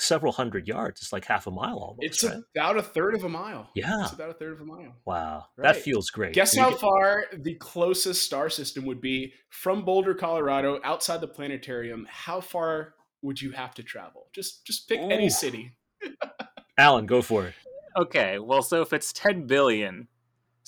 several 0.00 0.32
hundred 0.32 0.68
yards. 0.68 1.00
It's 1.02 1.12
like 1.12 1.24
half 1.24 1.46
a 1.46 1.50
mile 1.50 1.78
almost. 1.78 1.98
It's 2.02 2.24
right? 2.24 2.38
about 2.56 2.76
a 2.76 2.82
third 2.82 3.14
of 3.14 3.24
a 3.24 3.28
mile. 3.28 3.70
Yeah. 3.74 4.02
It's 4.04 4.12
about 4.12 4.30
a 4.30 4.34
third 4.34 4.52
of 4.52 4.60
a 4.60 4.64
mile. 4.64 4.94
Wow. 5.04 5.46
That 5.56 5.76
feels 5.76 6.10
great. 6.10 6.34
Guess 6.34 6.54
And 6.54 6.62
how 6.62 6.70
get- 6.70 6.80
far 6.80 7.24
the 7.36 7.54
closest 7.56 8.22
star 8.22 8.48
system 8.50 8.84
would 8.86 9.00
be 9.00 9.32
from 9.50 9.84
Boulder, 9.84 10.14
Colorado, 10.14 10.80
outside 10.84 11.20
the 11.20 11.28
planetarium? 11.28 12.06
How 12.10 12.40
far 12.40 12.94
would 13.22 13.40
you 13.42 13.50
have 13.52 13.74
to 13.74 13.82
travel? 13.82 14.28
Just 14.32 14.64
just 14.66 14.88
pick 14.88 15.00
Ooh. 15.00 15.10
any 15.10 15.28
city. 15.30 15.72
Allen, 16.78 17.06
go 17.06 17.22
for 17.22 17.46
it. 17.46 17.54
Okay, 17.96 18.38
well, 18.38 18.62
so 18.62 18.80
if 18.82 18.92
it's 18.92 19.12
10 19.12 19.46
billion, 19.48 20.06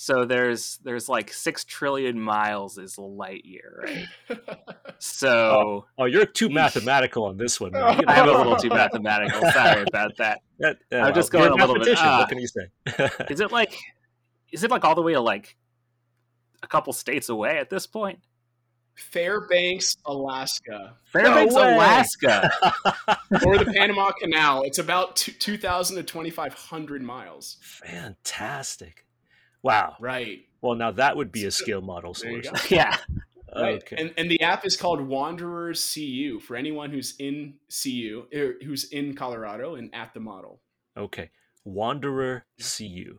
so 0.02 0.24
there's 0.24 0.78
there's 0.82 1.10
like 1.10 1.30
six 1.30 1.62
trillion 1.62 2.18
miles 2.18 2.78
is 2.78 2.96
a 2.96 3.02
light 3.02 3.44
year, 3.44 3.84
right? 3.84 4.38
So 4.98 5.84
Oh, 5.98 6.06
you're 6.06 6.24
too 6.24 6.48
mathematical 6.62 7.24
on 7.26 7.36
this 7.36 7.60
one. 7.60 7.72
Man. 7.72 7.82
I 8.08 8.20
am 8.20 8.28
a 8.28 8.32
little 8.32 8.56
too 8.56 8.70
mathematical. 8.70 9.42
Sorry 9.52 9.82
about 9.86 10.16
that. 10.16 10.40
that- 10.58 10.78
uh, 10.90 10.96
I'm 10.96 11.14
just 11.14 11.30
going 11.30 11.50
a 11.50 11.54
little 11.54 11.74
bit, 11.74 11.86
mathematician, 11.98 12.06
uh, 12.08 12.18
what 12.18 12.28
can 12.30 12.38
you 12.38 12.46
say? 12.48 13.26
Is 13.30 13.40
it 13.40 13.52
like 13.52 13.76
is 14.52 14.64
it 14.64 14.70
like 14.70 14.84
all 14.86 14.94
the 14.94 15.02
way 15.02 15.12
to 15.12 15.20
like 15.20 15.56
a 16.62 16.66
couple 16.66 16.92
states 16.94 17.28
away 17.28 17.58
at 17.58 17.68
this 17.68 17.86
point? 17.86 18.20
Fairbanks, 18.96 19.96
Alaska, 20.06 20.96
Fairbanks, 21.12 21.54
way. 21.54 21.74
Alaska. 21.74 22.50
or 23.46 23.58
the 23.58 23.70
Panama 23.74 24.12
Canal. 24.12 24.62
It's 24.62 24.78
about 24.78 25.16
two- 25.16 25.32
2,000 25.32 25.96
to 25.96 26.02
2,500 26.02 27.02
miles. 27.02 27.56
Fantastic. 27.62 29.04
Wow. 29.62 29.96
Right. 30.00 30.40
Well, 30.62 30.74
now 30.74 30.90
that 30.92 31.16
would 31.16 31.32
be 31.32 31.44
a 31.44 31.50
So- 31.50 31.62
scale 31.64 31.80
model 31.80 32.14
there 32.14 32.32
you 32.32 32.42
source. 32.42 32.70
yeah. 32.70 32.96
Right. 33.54 33.82
Okay. 33.82 33.96
And, 33.98 34.14
and 34.16 34.30
the 34.30 34.40
app 34.42 34.64
is 34.64 34.76
called 34.76 35.00
Wanderers 35.00 35.92
CU 35.94 36.38
for 36.40 36.54
anyone 36.56 36.90
who's 36.90 37.14
in 37.18 37.54
CU, 37.82 38.26
er, 38.34 38.54
who's 38.64 38.84
in 38.84 39.14
Colorado 39.16 39.74
and 39.74 39.92
at 39.94 40.14
the 40.14 40.20
model. 40.20 40.60
okay. 40.96 41.30
Wanderer 41.64 42.44
CU. 42.58 43.18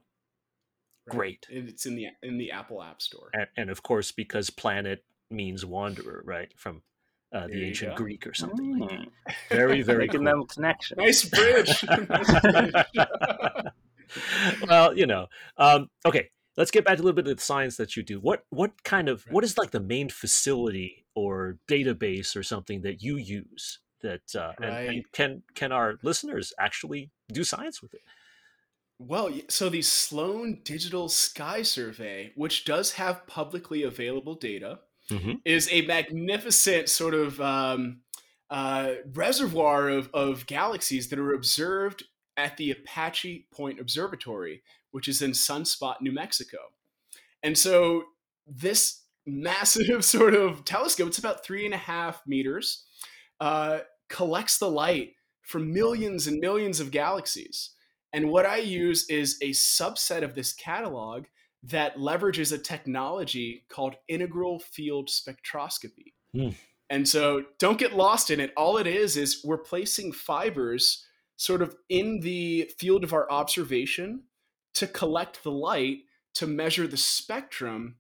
Right. 1.08 1.16
Great. 1.18 1.48
And 1.52 1.68
it's 1.70 1.86
in 1.86 1.96
the 1.96 2.08
in 2.24 2.38
the 2.38 2.52
Apple 2.52 2.82
App 2.82 3.02
Store. 3.02 3.30
And, 3.34 3.48
and 3.58 3.70
of 3.70 3.84
course, 3.84 4.12
because 4.12 4.50
planet 4.50 5.04
means 5.30 5.64
wanderer, 5.66 6.22
right? 6.26 6.52
From 6.58 6.82
uh, 7.34 7.48
the 7.48 7.64
ancient 7.66 7.92
go. 7.92 8.04
Greek 8.04 8.26
or 8.26 8.34
something 8.34 8.80
like 8.80 8.90
that. 8.90 9.00
Mm, 9.00 9.10
Very, 9.50 9.82
very 9.84 10.08
Making 10.08 10.26
cool. 10.26 10.40
them 10.40 10.46
connections. 10.48 10.98
Nice 10.98 11.26
bridge. 11.26 11.84
nice 12.10 12.42
bridge. 12.42 12.74
well, 14.68 14.98
you 14.98 15.06
know, 15.06 15.28
um, 15.58 15.90
okay. 16.06 16.30
Let's 16.58 16.70
get 16.70 16.84
back 16.84 16.98
to 16.98 17.02
a 17.02 17.06
little 17.06 17.16
bit 17.16 17.28
of 17.28 17.38
the 17.38 17.42
science 17.42 17.78
that 17.78 17.96
you 17.96 18.04
do. 18.04 18.20
What 18.20 18.44
what 18.50 18.84
kind 18.84 19.08
of 19.08 19.24
what 19.30 19.46
is 19.46 19.58
like 19.58 19.72
the 19.72 19.80
main 19.80 20.10
facility 20.10 21.06
or 21.16 21.58
database 21.70 22.36
or 22.36 22.44
something 22.44 22.82
that 22.82 23.02
you 23.02 23.16
use 23.16 23.80
that 24.02 24.36
uh, 24.36 24.52
and, 24.62 24.90
and 24.90 25.12
can 25.14 25.44
can 25.56 25.72
our 25.72 25.98
listeners 26.04 26.52
actually 26.60 27.10
do 27.32 27.46
science 27.46 27.82
with 27.82 27.94
it? 27.94 28.02
Well, 29.00 29.32
so 29.48 29.70
the 29.70 29.82
Sloan 29.82 30.60
Digital 30.64 31.08
Sky 31.08 31.64
Survey, 31.64 32.34
which 32.36 32.66
does 32.66 32.92
have 32.94 33.26
publicly 33.28 33.84
available 33.84 34.36
data, 34.36 34.80
Mhm. 35.10 35.42
is 35.44 35.68
a 35.72 35.82
magnificent 35.82 36.90
sort 36.90 37.14
of 37.14 37.40
um, 37.42 38.02
uh, 38.50 38.96
reservoir 39.14 39.90
of, 39.90 40.10
of 40.14 40.46
galaxies 40.46 41.10
that 41.10 41.20
are 41.20 41.34
observed 41.34 42.04
at 42.42 42.58
the 42.58 42.72
Apache 42.72 43.46
Point 43.54 43.80
Observatory, 43.80 44.64
which 44.90 45.08
is 45.08 45.22
in 45.22 45.32
Sunspot, 45.32 46.02
New 46.02 46.12
Mexico. 46.12 46.58
And 47.44 47.56
so 47.56 48.06
this 48.48 49.04
massive 49.28 50.04
sort 50.06 50.34
of 50.34 50.66
telescope, 50.66 51.10
it's 51.10 51.20
about 51.20 51.46
three 51.46 51.66
and 51.66 51.74
a 51.74 51.78
half 51.78 52.24
meters, 52.26 52.86
uh, 53.40 53.80
collects 54.10 54.58
the 54.58 54.70
light 54.70 55.14
from 55.44 55.72
millions 55.72 56.26
and 56.26 56.40
millions 56.40 56.80
of 56.80 56.90
galaxies. 56.90 57.72
And 58.12 58.30
what 58.30 58.48
I 58.48 58.58
use 58.58 59.08
is 59.08 59.38
a 59.42 59.52
subset 59.52 60.24
of 60.24 60.34
this 60.34 60.52
catalog 60.52 61.26
that 61.64 61.98
leverages 61.98 62.52
a 62.52 62.58
technology 62.58 63.66
called 63.70 63.96
integral 64.08 64.60
field 64.60 65.10
spectroscopy. 65.10 66.14
Hmm. 66.34 66.50
And 66.90 67.08
so 67.08 67.44
don't 67.60 67.78
get 67.78 67.94
lost 67.94 68.32
in 68.32 68.40
it. 68.40 68.52
All 68.58 68.78
it 68.78 68.88
is 68.88 69.16
is 69.16 69.44
we're 69.46 69.60
placing 69.60 70.12
fibers 70.12 71.06
sort 71.42 71.64
of 71.64 71.76
in 71.90 72.20
the 72.20 72.70
field 72.78 73.04
of 73.04 73.14
our 73.14 73.30
observation 73.32 74.22
to 74.76 74.86
collect 74.86 75.44
the 75.44 75.50
light 75.50 76.02
to 76.36 76.46
measure 76.46 76.86
the 76.86 76.96
spectrum 76.96 77.96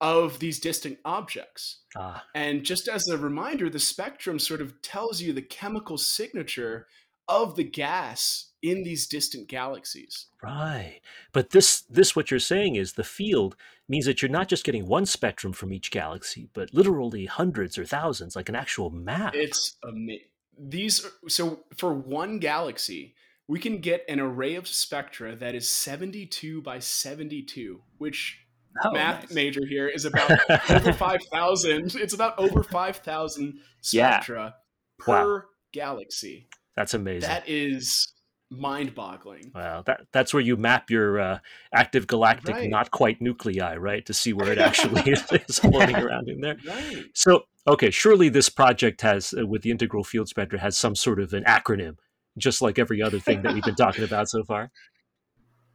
of 0.00 0.38
these 0.38 0.58
distant 0.58 0.98
objects. 1.04 1.82
Ah, 1.94 2.24
And 2.34 2.64
just 2.64 2.88
as 2.88 3.06
a 3.08 3.18
reminder, 3.18 3.68
the 3.68 3.78
spectrum 3.78 4.38
sort 4.38 4.62
of 4.62 4.80
tells 4.80 5.20
you 5.20 5.34
the 5.34 5.42
chemical 5.42 5.98
signature 5.98 6.86
of 7.28 7.56
the 7.56 7.64
gas 7.64 8.52
in 8.62 8.84
these 8.84 9.06
distant 9.06 9.48
galaxies. 9.48 10.28
Right. 10.42 11.02
But 11.32 11.50
this 11.50 11.82
this 11.82 12.16
what 12.16 12.30
you're 12.30 12.40
saying 12.40 12.76
is 12.76 12.94
the 12.94 13.04
field 13.04 13.54
means 13.86 14.06
that 14.06 14.22
you're 14.22 14.30
not 14.30 14.48
just 14.48 14.64
getting 14.64 14.86
one 14.86 15.04
spectrum 15.04 15.52
from 15.52 15.74
each 15.74 15.90
galaxy, 15.90 16.48
but 16.54 16.72
literally 16.72 17.26
hundreds 17.26 17.76
or 17.76 17.84
thousands, 17.84 18.34
like 18.34 18.48
an 18.48 18.56
actual 18.56 18.88
map. 18.88 19.34
It's 19.34 19.76
amazing. 19.84 20.31
These 20.58 21.06
so 21.28 21.60
for 21.76 21.94
one 21.94 22.38
galaxy, 22.38 23.14
we 23.48 23.58
can 23.58 23.78
get 23.78 24.04
an 24.08 24.20
array 24.20 24.54
of 24.54 24.68
spectra 24.68 25.34
that 25.36 25.54
is 25.54 25.68
72 25.68 26.62
by 26.62 26.78
72, 26.78 27.80
which 27.98 28.38
oh, 28.84 28.92
math 28.92 29.24
nice. 29.24 29.32
major 29.34 29.66
here 29.66 29.88
is 29.88 30.04
about 30.04 30.30
over 30.70 30.92
5,000. 30.94 31.94
It's 31.96 32.14
about 32.14 32.38
over 32.38 32.62
5,000 32.62 33.58
spectra 33.80 34.44
yeah. 34.44 35.04
per 35.04 35.36
wow. 35.36 35.42
galaxy. 35.72 36.48
That's 36.76 36.94
amazing. 36.94 37.28
That 37.28 37.48
is 37.48 38.12
mind-boggling. 38.52 39.52
Wow, 39.54 39.82
that 39.86 40.02
that's 40.12 40.32
where 40.32 40.42
you 40.42 40.56
map 40.56 40.90
your 40.90 41.20
uh, 41.20 41.38
active 41.74 42.06
galactic 42.06 42.54
right. 42.54 42.70
not 42.70 42.90
quite 42.90 43.20
nuclei, 43.20 43.76
right, 43.76 44.04
to 44.06 44.14
see 44.14 44.32
where 44.32 44.50
it 44.52 44.58
actually 44.68 45.02
is 45.12 45.58
floating 45.58 45.96
around 45.96 46.28
in 46.28 46.40
there. 46.40 46.56
Right. 46.66 47.04
So, 47.14 47.44
okay, 47.66 47.90
surely 47.90 48.28
this 48.28 48.48
project 48.48 49.00
has, 49.02 49.34
uh, 49.38 49.46
with 49.46 49.62
the 49.62 49.70
integral 49.70 50.04
field 50.04 50.28
spectra, 50.28 50.58
has 50.58 50.76
some 50.76 50.94
sort 50.94 51.20
of 51.20 51.32
an 51.32 51.44
acronym, 51.44 51.96
just 52.38 52.62
like 52.62 52.78
every 52.78 53.02
other 53.02 53.18
thing 53.18 53.42
that 53.42 53.54
we've 53.54 53.62
been 53.62 53.74
talking 53.74 54.04
about 54.04 54.28
so 54.28 54.42
far. 54.44 54.70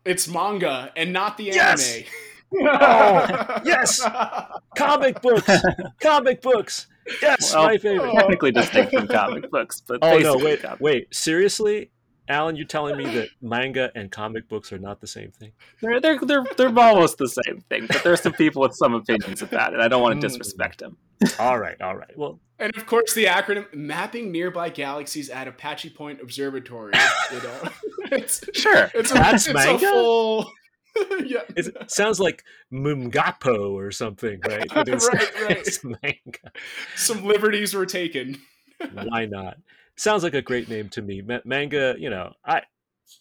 It's 0.06 0.27
manga 0.27 0.91
and 0.96 1.12
not 1.12 1.38
the 1.38 1.46
yes! 1.46 1.96
anime. 1.96 2.08
oh, 2.82 3.62
yes, 3.65 4.01
comic 4.77 5.22
books, 5.22 5.62
comic 6.01 6.41
books. 6.41 6.88
Yes, 7.22 7.53
well, 7.53 7.65
my 7.65 7.77
favorite. 7.77 8.13
Technically 8.13 8.51
distinct 8.51 8.94
from 8.94 9.08
comic 9.08 9.50
books, 9.51 9.82
but 9.86 10.00
oh 10.01 10.17
no, 10.20 10.38
wait, 10.38 10.63
wait, 10.79 11.13
seriously? 11.13 11.91
Allen, 12.30 12.56
you're 12.56 12.66
telling 12.66 12.98
me 12.98 13.06
that 13.06 13.30
manga 13.42 13.92
and 13.96 14.12
comic 14.12 14.48
books 14.50 14.72
are 14.74 14.78
not 14.78 15.00
the 15.02 15.08
same 15.08 15.32
thing? 15.32 15.52
They're 15.82 16.00
they're 16.00 16.20
they're 16.20 16.46
they're 16.58 16.80
almost 16.80 17.18
the 17.18 17.28
same 17.28 17.62
thing, 17.70 17.88
but 17.88 18.04
there's 18.04 18.22
some 18.22 18.34
people 18.34 18.62
with 18.62 18.76
some 18.76 18.94
opinions 18.94 19.42
about 19.42 19.74
it. 19.74 19.80
I 19.80 19.88
don't 19.88 20.02
want 20.02 20.20
to 20.20 20.28
hmm. 20.28 20.34
disrespect 20.34 20.80
them. 20.80 20.98
all 21.40 21.58
right, 21.58 21.80
all 21.82 21.96
right. 21.96 22.18
Well, 22.18 22.40
and 22.60 22.76
of 22.76 22.86
course 22.86 23.14
the 23.14 23.26
acronym 23.26 23.74
mapping 23.74 24.32
nearby 24.32 24.70
galaxies 24.70 25.30
at 25.30 25.48
Apache 25.48 25.92
Point 25.92 26.22
Observatory. 26.22 26.94
You 27.32 27.42
know, 27.42 27.70
it's, 28.12 28.44
sure, 28.54 28.92
it's 28.94 29.12
a, 29.12 29.16
that's 29.16 29.48
it's 29.48 29.54
manga. 29.54 29.88
A 29.88 29.92
full, 29.92 30.52
yeah. 31.26 31.42
It 31.56 31.92
sounds 31.92 32.20
like 32.20 32.44
Mungapo 32.72 33.72
or 33.72 33.92
something, 33.92 34.40
right? 34.48 34.76
right, 34.76 35.42
right. 35.42 35.68
manga. 35.84 36.52
Some 36.96 37.26
liberties 37.26 37.74
were 37.74 37.86
taken. 37.86 38.42
Why 38.94 39.26
not? 39.26 39.58
Sounds 39.98 40.24
like 40.24 40.34
a 40.34 40.42
great 40.42 40.70
name 40.70 40.89
to 40.89 41.01
me. 41.01 41.22
Ma- 41.22 41.39
manga, 41.46 41.96
you 41.98 42.10
know, 42.10 42.34
I 42.46 42.62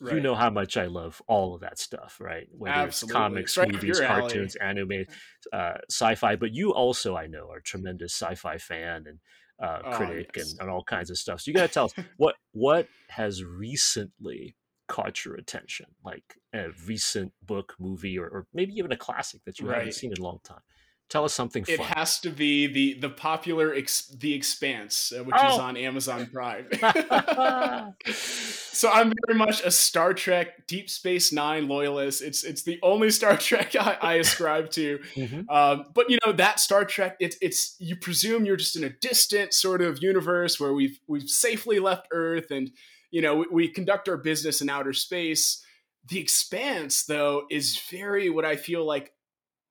right. 0.01 0.15
you 0.15 0.21
know 0.21 0.35
how 0.35 0.51
much 0.51 0.77
I 0.77 0.87
love 0.87 1.21
all 1.27 1.55
of 1.55 1.61
that 1.63 1.79
stuff, 1.79 2.19
right? 2.21 2.49
Whether 2.53 2.75
Absolutely. 2.75 3.13
it's 3.13 3.19
comics, 3.19 3.57
right 3.57 3.73
movies, 3.73 4.01
cartoons, 4.01 4.57
alley. 4.61 4.71
anime, 4.71 5.05
uh, 5.53 5.75
sci-fi, 5.91 6.37
but 6.37 6.53
you 6.53 6.73
also, 6.73 7.17
I 7.17 7.27
know, 7.27 7.51
are 7.51 7.59
a 7.59 7.63
tremendous 7.63 8.15
sci-fi 8.15 8.59
fan 8.59 9.05
and 9.07 9.19
uh, 9.63 9.81
oh, 9.85 9.97
critic 9.97 10.31
yes. 10.37 10.53
and, 10.53 10.63
and 10.63 10.71
all 10.71 10.85
kinds 10.85 11.11
of 11.11 11.19
stuff. 11.19 11.41
So 11.41 11.51
you 11.51 11.55
got 11.55 11.67
to 11.67 11.73
tell 11.73 11.85
us 11.87 11.95
what 12.17 12.37
what 12.53 12.89
has 13.09 13.43
recently 13.43 14.57
caught 14.89 15.25
your 15.25 15.35
attention, 15.35 15.87
like 16.05 16.37
a 16.55 16.69
recent 16.87 17.33
book, 17.43 17.75
movie, 17.79 18.19
or, 18.19 18.29
or 18.29 18.47
maybe 18.55 18.75
even 18.75 18.93
a 18.93 18.97
classic 18.97 19.41
that 19.45 19.59
you 19.59 19.69
right. 19.69 19.79
haven't 19.79 19.95
seen 19.95 20.13
in 20.13 20.19
a 20.19 20.25
long 20.25 20.39
time. 20.45 20.61
Tell 21.09 21.25
us 21.25 21.33
something. 21.33 21.65
It 21.69 21.79
fun. 21.79 21.87
has 21.87 22.19
to 22.21 22.31
be 22.31 22.67
the 22.67 22.99
the 22.99 23.09
popular 23.09 23.73
ex, 23.73 24.09
The 24.09 24.35
Expanse, 24.35 25.13
uh, 25.17 25.23
which 25.23 25.37
oh. 25.39 25.55
is 25.55 25.59
on 25.59 25.77
Amazon 25.77 26.27
Prime. 26.27 26.67
so 28.13 28.91
I'm 28.91 29.13
very 29.27 29.39
much 29.39 29.63
a 29.63 29.71
Star 29.71 30.15
Trek 30.15 30.67
Deep 30.67 30.91
Space 30.91 31.33
Nine 31.33 31.69
loyalist. 31.69 32.23
It's 32.23 32.43
it's 32.43 32.65
the 32.65 32.81
only 32.83 33.13
Star 33.13 33.37
Trek 33.37 33.77
I, 33.77 33.97
I 34.03 34.15
ascribe 34.15 34.71
to. 34.73 34.99
Mm-hmm. 35.15 35.49
Um, 35.49 35.85
but 35.95 36.11
you 36.11 36.19
know 36.27 36.33
that 36.33 36.59
Star 36.59 36.85
Trek, 36.85 37.17
it's 37.21 37.37
it's 37.41 37.77
you 37.79 37.95
presume 37.95 38.45
you're 38.45 38.57
just 38.57 38.75
in 38.75 38.83
a 38.83 38.91
distant 38.91 39.55
sort 39.55 39.83
of 39.83 40.03
universe 40.03 40.59
where 40.59 40.73
we've 40.73 40.99
we've 41.07 41.29
safely 41.29 41.79
left 41.79 42.09
Earth, 42.11 42.51
and 42.51 42.73
you 43.13 43.23
know 43.23 43.37
we, 43.37 43.47
we 43.53 43.69
conduct 43.69 44.09
our 44.09 44.17
business 44.17 44.61
in 44.61 44.69
outer 44.69 44.93
space. 44.93 45.63
The 46.09 46.19
Expanse, 46.19 47.05
though, 47.05 47.47
is 47.49 47.79
very 47.91 48.29
what 48.29 48.45
I 48.45 48.57
feel 48.57 48.85
like 48.85 49.13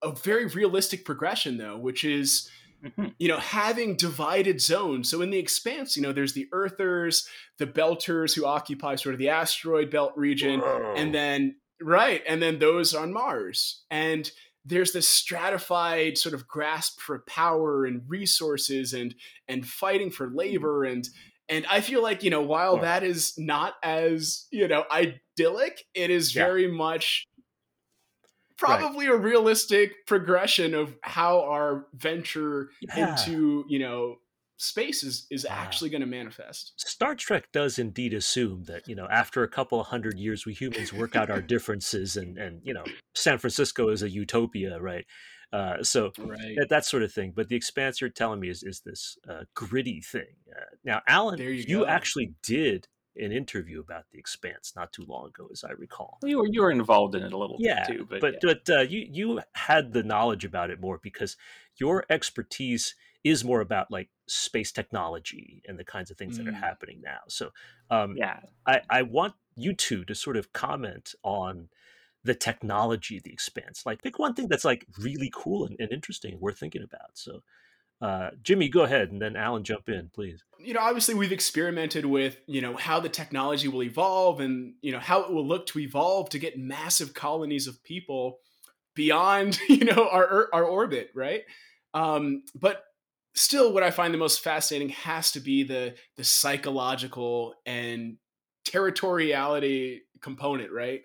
a 0.02 0.12
very 0.12 0.46
realistic 0.46 1.06
progression 1.06 1.58
though, 1.58 1.78
which 1.78 2.04
is 2.04 2.50
mm-hmm. 2.84 3.08
you 3.18 3.28
know 3.28 3.38
having 3.38 3.96
divided 3.96 4.62
zones. 4.62 5.10
So 5.10 5.22
in 5.22 5.30
the 5.30 5.40
expanse, 5.40 5.96
you 5.96 6.04
know, 6.04 6.12
there's 6.12 6.34
the 6.34 6.48
Earthers, 6.52 7.28
the 7.58 7.68
Belters 7.68 8.36
who 8.36 8.46
occupy 8.46 8.96
sort 8.96 9.14
of 9.14 9.20
the 9.20 9.30
asteroid 9.30 9.90
belt 9.90 10.14
region, 10.16 10.60
Whoa. 10.60 10.94
and 10.96 11.14
then 11.14 11.56
right, 11.82 12.22
and 12.28 12.42
then 12.42 12.60
those 12.60 12.94
on 12.94 13.14
Mars. 13.14 13.84
And 13.90 14.30
there's 14.66 14.94
this 14.94 15.08
stratified 15.08 16.18
sort 16.18 16.34
of 16.34 16.48
grasp 16.48 17.00
for 17.00 17.24
power 17.28 17.86
and 17.86 18.02
resources 18.08 18.94
and 18.94 19.16
and 19.48 19.68
fighting 19.68 20.10
for 20.10 20.30
labor 20.30 20.84
and 20.84 21.08
and 21.48 21.66
I 21.70 21.82
feel 21.82 22.02
like 22.02 22.24
you 22.24 22.30
know 22.30 22.42
while 22.42 22.78
that 22.78 23.04
is 23.04 23.34
not 23.38 23.76
as 23.84 24.48
you 24.52 24.68
know 24.68 24.84
idyllic, 24.92 25.86
it 25.94 26.10
is 26.10 26.36
yeah. 26.36 26.44
very 26.44 26.68
much 26.68 27.28
probably 28.58 29.08
right. 29.08 29.16
a 29.16 29.18
realistic 29.18 30.06
progression 30.06 30.74
of 30.74 30.96
how 31.02 31.42
our 31.42 31.88
venture 31.94 32.70
yeah. 32.82 33.12
into 33.12 33.66
you 33.68 33.80
know 33.80 34.18
space 34.58 35.04
is 35.04 35.28
is 35.30 35.46
actually 35.46 35.90
going 35.90 36.02
to 36.02 36.08
manifest. 36.08 36.74
Star 36.78 37.16
Trek 37.16 37.52
does 37.52 37.78
indeed 37.78 38.14
assume 38.14 38.64
that 38.66 38.88
you 38.88 38.96
know 38.96 39.08
after 39.12 39.44
a 39.44 39.48
couple 39.48 39.80
of 39.80 39.88
hundred 39.88 40.18
years 40.18 40.46
we 40.46 40.54
humans 40.54 40.94
work 40.94 41.16
out 41.16 41.30
our 41.30 41.42
differences 41.42 42.18
and 42.18 42.38
and 42.38 42.62
you 42.64 42.74
know 42.74 42.86
San 43.14 43.38
Francisco 43.38 43.90
is 43.90 44.02
a 44.02 44.10
utopia, 44.10 44.80
right? 44.80 45.06
Uh, 45.54 45.82
so 45.84 46.12
right. 46.18 46.56
that, 46.58 46.68
that, 46.70 46.86
sort 46.86 47.04
of 47.04 47.14
thing. 47.14 47.32
But 47.34 47.48
the 47.48 47.56
expanse 47.56 48.02
you're 48.02 48.10
telling 48.10 48.40
me 48.40 48.50
is 48.50 48.64
is 48.64 48.82
this 48.86 49.18
uh, 49.30 49.44
gritty 49.54 50.02
thing. 50.02 50.36
Uh, 50.50 50.66
now, 50.84 51.02
Allen, 51.08 51.40
you, 51.40 51.50
you 51.50 51.86
actually 51.86 52.34
did 52.44 52.88
an 53.18 53.32
interview 53.32 53.80
about 53.80 54.06
the 54.12 54.20
Expanse 54.20 54.74
not 54.76 54.92
too 54.92 55.06
long 55.08 55.28
ago, 55.28 55.48
as 55.52 55.64
I 55.64 55.72
recall. 55.72 56.20
You 56.24 56.40
were 56.40 56.48
you 56.48 56.62
were 56.62 56.72
involved 56.72 57.16
in 57.16 57.24
it 57.24 57.34
a 57.34 57.38
little 57.38 57.58
yeah, 57.60 57.86
bit 57.88 57.98
too, 57.98 58.08
but 58.10 58.22
but, 58.22 58.34
yeah. 58.34 58.40
but 58.42 58.70
uh, 58.70 58.82
you 58.82 59.08
you 59.10 59.42
had 59.54 59.94
the 59.94 60.04
knowledge 60.04 60.46
about 60.46 60.70
it 60.70 60.80
more 60.80 61.00
because 61.02 61.38
your 61.78 62.06
expertise 62.10 62.96
is 63.24 63.44
more 63.44 63.60
about 63.60 63.90
like 63.90 64.10
space 64.28 64.72
technology 64.72 65.64
and 65.68 65.80
the 65.80 65.84
kinds 65.84 66.12
of 66.12 66.18
things 66.18 66.36
mm. 66.36 66.46
that 66.46 66.50
are 66.54 66.58
mm. 66.58 66.60
happening 66.60 67.02
now. 67.04 67.20
So 67.28 67.50
um, 67.90 68.16
yeah, 68.18 68.40
I, 68.68 68.82
I 68.90 69.02
want 69.02 69.34
you 69.56 69.74
two 69.74 70.06
to 70.06 70.16
sort 70.16 70.38
of 70.38 70.54
comment 70.54 71.16
on 71.24 71.70
the 72.24 72.36
technology 72.36 73.18
of 73.18 73.24
the 73.24 73.34
Expanse. 73.34 73.86
Like 73.86 74.04
pick 74.04 74.20
one 74.20 74.34
thing 74.34 74.48
that's 74.48 74.66
like 74.66 74.86
really 75.00 75.32
cool 75.34 75.66
and, 75.66 75.76
and 75.80 75.92
interesting, 75.92 76.40
worth 76.40 76.60
thinking 76.60 76.84
about. 76.84 77.12
So 77.14 77.42
uh, 78.02 78.30
Jimmy, 78.44 78.70
go 78.70 78.84
ahead, 78.84 79.12
and 79.12 79.22
then 79.22 79.36
Allen, 79.36 79.64
jump 79.64 79.88
in, 79.88 80.10
please. 80.14 80.44
You 80.60 80.74
know, 80.74 80.82
obviously, 80.82 81.16
we've 81.16 81.32
experimented 81.32 82.06
with 82.06 82.38
you 82.48 82.62
know 82.62 82.76
how 82.76 83.00
the 83.00 83.10
technology 83.10 83.68
will 83.68 83.84
evolve, 83.84 84.40
and 84.40 84.74
you 84.82 84.92
know 84.92 85.00
how 85.00 85.24
it 85.24 85.32
will 85.32 85.48
look 85.48 85.66
to 85.68 85.80
evolve 85.80 86.30
to 86.30 86.40
get 86.40 86.58
massive 86.58 87.14
colonies 87.14 87.68
of 87.68 87.84
people 87.84 88.40
beyond 88.96 89.60
you 89.70 89.86
know 89.86 90.10
our 90.12 90.50
our 90.54 90.64
orbit, 90.64 91.10
right? 91.16 91.44
Um, 91.94 92.44
but 92.54 92.84
still, 93.34 93.72
what 93.72 93.84
I 93.84 93.92
find 93.92 94.14
the 94.14 94.18
most 94.18 94.42
fascinating 94.42 94.90
has 94.90 95.32
to 95.32 95.40
be 95.40 95.64
the 95.64 95.96
the 96.18 96.24
psychological 96.24 97.56
and 97.66 98.18
territoriality 98.68 100.00
component, 100.22 100.72
right? 100.72 101.02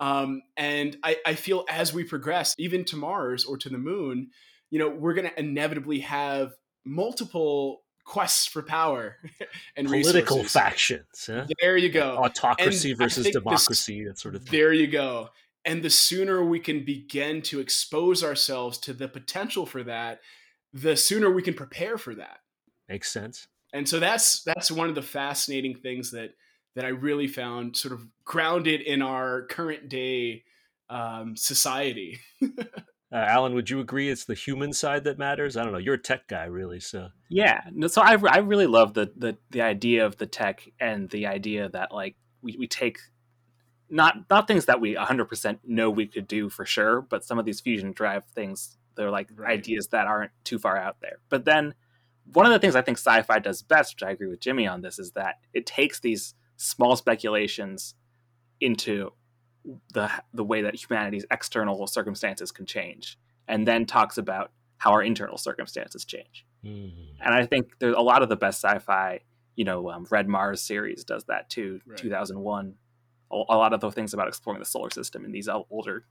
Um, 0.00 0.42
and 0.56 0.96
I, 1.02 1.16
I 1.24 1.34
feel 1.34 1.64
as 1.70 1.94
we 1.94 2.04
progress, 2.04 2.54
even 2.58 2.84
to 2.86 2.96
Mars 2.96 3.44
or 3.44 3.56
to 3.56 3.68
the 3.70 3.78
moon, 3.78 4.30
you 4.76 4.82
know, 4.82 4.90
we're 4.90 5.14
going 5.14 5.26
to 5.26 5.40
inevitably 5.40 6.00
have 6.00 6.52
multiple 6.84 7.80
quests 8.04 8.46
for 8.46 8.60
power 8.60 9.16
and 9.76 9.86
political 9.86 10.36
resources. 10.36 10.52
factions. 10.52 11.06
Huh? 11.26 11.46
There 11.62 11.78
you 11.78 11.88
go. 11.88 12.18
Autocracy 12.18 12.90
and 12.90 12.98
versus 12.98 13.30
democracy, 13.30 14.04
this, 14.04 14.12
that 14.12 14.18
sort 14.18 14.34
of 14.34 14.42
thing. 14.42 14.52
There 14.52 14.74
you 14.74 14.86
go. 14.86 15.30
And 15.64 15.82
the 15.82 15.88
sooner 15.88 16.44
we 16.44 16.60
can 16.60 16.84
begin 16.84 17.40
to 17.44 17.58
expose 17.58 18.22
ourselves 18.22 18.76
to 18.80 18.92
the 18.92 19.08
potential 19.08 19.64
for 19.64 19.82
that, 19.84 20.20
the 20.74 20.94
sooner 20.94 21.30
we 21.30 21.40
can 21.40 21.54
prepare 21.54 21.96
for 21.96 22.14
that. 22.14 22.40
Makes 22.86 23.10
sense. 23.10 23.48
And 23.72 23.88
so 23.88 23.98
that's 23.98 24.42
that's 24.42 24.70
one 24.70 24.90
of 24.90 24.94
the 24.94 25.00
fascinating 25.00 25.74
things 25.74 26.10
that 26.10 26.34
that 26.74 26.84
I 26.84 26.88
really 26.88 27.28
found 27.28 27.78
sort 27.78 27.94
of 27.94 28.06
grounded 28.26 28.82
in 28.82 29.00
our 29.00 29.46
current 29.46 29.88
day 29.88 30.44
um, 30.90 31.34
society. 31.34 32.18
Uh, 33.12 33.16
Allen, 33.16 33.54
would 33.54 33.70
you 33.70 33.78
agree 33.78 34.10
it's 34.10 34.24
the 34.24 34.34
human 34.34 34.72
side 34.72 35.04
that 35.04 35.18
matters? 35.18 35.56
I 35.56 35.62
don't 35.62 35.72
know. 35.72 35.78
You're 35.78 35.94
a 35.94 35.98
tech 35.98 36.26
guy, 36.26 36.46
really. 36.46 36.80
So 36.80 37.08
yeah, 37.30 37.60
no, 37.72 37.86
so 37.86 38.02
I, 38.02 38.16
I 38.28 38.38
really 38.38 38.66
love 38.66 38.94
the, 38.94 39.12
the 39.16 39.36
the 39.50 39.62
idea 39.62 40.04
of 40.04 40.16
the 40.16 40.26
tech 40.26 40.68
and 40.80 41.08
the 41.10 41.26
idea 41.26 41.68
that 41.68 41.92
like 41.92 42.16
we, 42.42 42.56
we 42.58 42.66
take 42.66 42.98
not 43.88 44.28
not 44.28 44.48
things 44.48 44.66
that 44.66 44.80
we 44.80 44.96
100% 44.96 45.58
know 45.64 45.90
we 45.90 46.06
could 46.06 46.26
do 46.26 46.48
for 46.48 46.66
sure, 46.66 47.00
but 47.00 47.24
some 47.24 47.38
of 47.38 47.44
these 47.44 47.60
fusion 47.60 47.92
drive 47.92 48.24
things 48.34 48.76
they're 48.96 49.10
like 49.10 49.28
right. 49.36 49.58
ideas 49.58 49.88
that 49.88 50.06
aren't 50.06 50.32
too 50.42 50.58
far 50.58 50.76
out 50.76 50.96
there. 51.00 51.18
But 51.28 51.44
then 51.44 51.74
one 52.32 52.46
of 52.46 52.52
the 52.52 52.58
things 52.58 52.74
I 52.74 52.82
think 52.82 52.98
sci-fi 52.98 53.38
does 53.38 53.62
best, 53.62 53.94
which 53.94 54.02
I 54.02 54.10
agree 54.10 54.26
with 54.26 54.40
Jimmy 54.40 54.66
on 54.66 54.80
this, 54.82 54.98
is 54.98 55.12
that 55.12 55.36
it 55.54 55.66
takes 55.66 56.00
these 56.00 56.34
small 56.56 56.96
speculations 56.96 57.94
into 58.60 59.12
the 59.92 60.10
the 60.32 60.44
way 60.44 60.62
that 60.62 60.74
humanity's 60.74 61.26
external 61.30 61.86
circumstances 61.86 62.52
can 62.52 62.66
change, 62.66 63.18
and 63.48 63.66
then 63.66 63.86
talks 63.86 64.18
about 64.18 64.52
how 64.78 64.92
our 64.92 65.02
internal 65.02 65.38
circumstances 65.38 66.04
change. 66.04 66.46
Mm. 66.64 66.92
And 67.20 67.34
I 67.34 67.46
think 67.46 67.78
there's 67.78 67.96
a 67.96 68.00
lot 68.02 68.22
of 68.22 68.28
the 68.28 68.36
best 68.36 68.62
sci-fi, 68.62 69.20
you 69.54 69.64
know, 69.64 69.90
um, 69.90 70.06
Red 70.10 70.28
Mars 70.28 70.60
series 70.60 71.04
does 71.04 71.24
that 71.24 71.48
too. 71.48 71.80
Right. 71.86 71.98
2001, 71.98 72.74
a, 73.30 73.34
a 73.34 73.56
lot 73.56 73.72
of 73.72 73.80
the 73.80 73.90
things 73.90 74.12
about 74.12 74.28
exploring 74.28 74.60
the 74.60 74.66
solar 74.66 74.90
system 74.90 75.24
and 75.24 75.34
these 75.34 75.48
older 75.48 76.04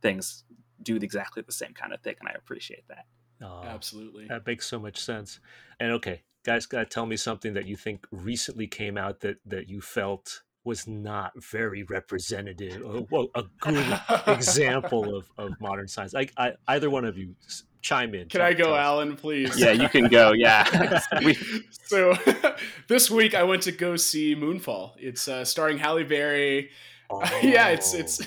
things 0.00 0.44
do 0.82 0.96
exactly 0.96 1.42
the 1.42 1.52
same 1.52 1.72
kind 1.72 1.92
of 1.92 2.00
thing, 2.00 2.14
and 2.20 2.28
I 2.28 2.32
appreciate 2.32 2.86
that. 2.88 3.06
Oh, 3.42 3.62
Absolutely, 3.64 4.28
that 4.28 4.46
makes 4.46 4.66
so 4.66 4.78
much 4.78 4.98
sense. 4.98 5.40
And 5.80 5.92
okay, 5.92 6.22
guys, 6.44 6.66
gotta 6.66 6.86
tell 6.86 7.06
me 7.06 7.16
something 7.16 7.54
that 7.54 7.66
you 7.66 7.76
think 7.76 8.06
recently 8.12 8.66
came 8.66 8.96
out 8.96 9.20
that 9.20 9.38
that 9.46 9.68
you 9.68 9.80
felt 9.80 10.42
was 10.64 10.88
not 10.88 11.32
very 11.50 11.82
representative. 11.84 12.82
well, 13.10 13.28
a 13.34 13.44
good 13.60 14.00
example 14.26 15.16
of, 15.16 15.30
of 15.38 15.60
modern 15.60 15.86
science. 15.86 16.14
I, 16.14 16.28
I, 16.36 16.52
either 16.68 16.90
one 16.90 17.04
of 17.04 17.16
you 17.18 17.34
chime 17.82 18.14
in. 18.14 18.28
Can 18.28 18.40
I 18.40 18.54
go, 18.54 18.74
Allen, 18.74 19.14
please? 19.16 19.58
Yeah, 19.58 19.72
you 19.72 19.88
can 19.88 20.08
go. 20.08 20.32
Yeah. 20.32 21.00
so 21.84 22.16
this 22.88 23.10
week 23.10 23.34
I 23.34 23.44
went 23.44 23.62
to 23.62 23.72
go 23.72 23.96
see 23.96 24.34
Moonfall. 24.34 24.94
It's 24.98 25.28
uh, 25.28 25.44
starring 25.44 25.78
Halle 25.78 26.04
Berry. 26.04 26.70
Oh. 27.10 27.20
yeah, 27.42 27.68
it's 27.68 27.92
it's 27.92 28.22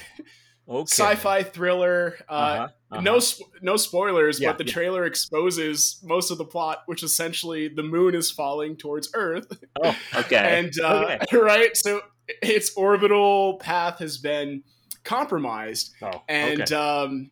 okay. 0.70 0.84
sci-fi 0.86 1.42
thriller. 1.42 2.20
Uh, 2.30 2.32
uh-huh, 2.32 2.68
uh-huh. 2.92 3.02
No 3.02 3.20
no 3.62 3.76
spoilers, 3.76 4.40
yeah, 4.40 4.50
but 4.50 4.60
the 4.60 4.66
yeah. 4.66 4.74
trailer 4.74 5.06
exposes 5.06 6.00
most 6.04 6.30
of 6.30 6.38
the 6.38 6.46
plot, 6.46 6.84
which 6.86 7.02
essentially 7.02 7.68
the 7.68 7.82
moon 7.82 8.14
is 8.14 8.30
falling 8.30 8.78
towards 8.78 9.10
Earth. 9.16 9.48
Oh, 9.84 9.98
okay. 10.16 10.60
and 10.60 10.72
uh, 10.80 11.18
okay. 11.24 11.38
right, 11.38 11.76
so 11.76 12.02
its 12.28 12.76
orbital 12.76 13.58
path 13.58 14.00
has 14.00 14.18
been 14.18 14.64
compromised, 15.04 15.94
oh, 16.02 16.24
and 16.28 16.62
okay. 16.62 16.76
um, 16.76 17.32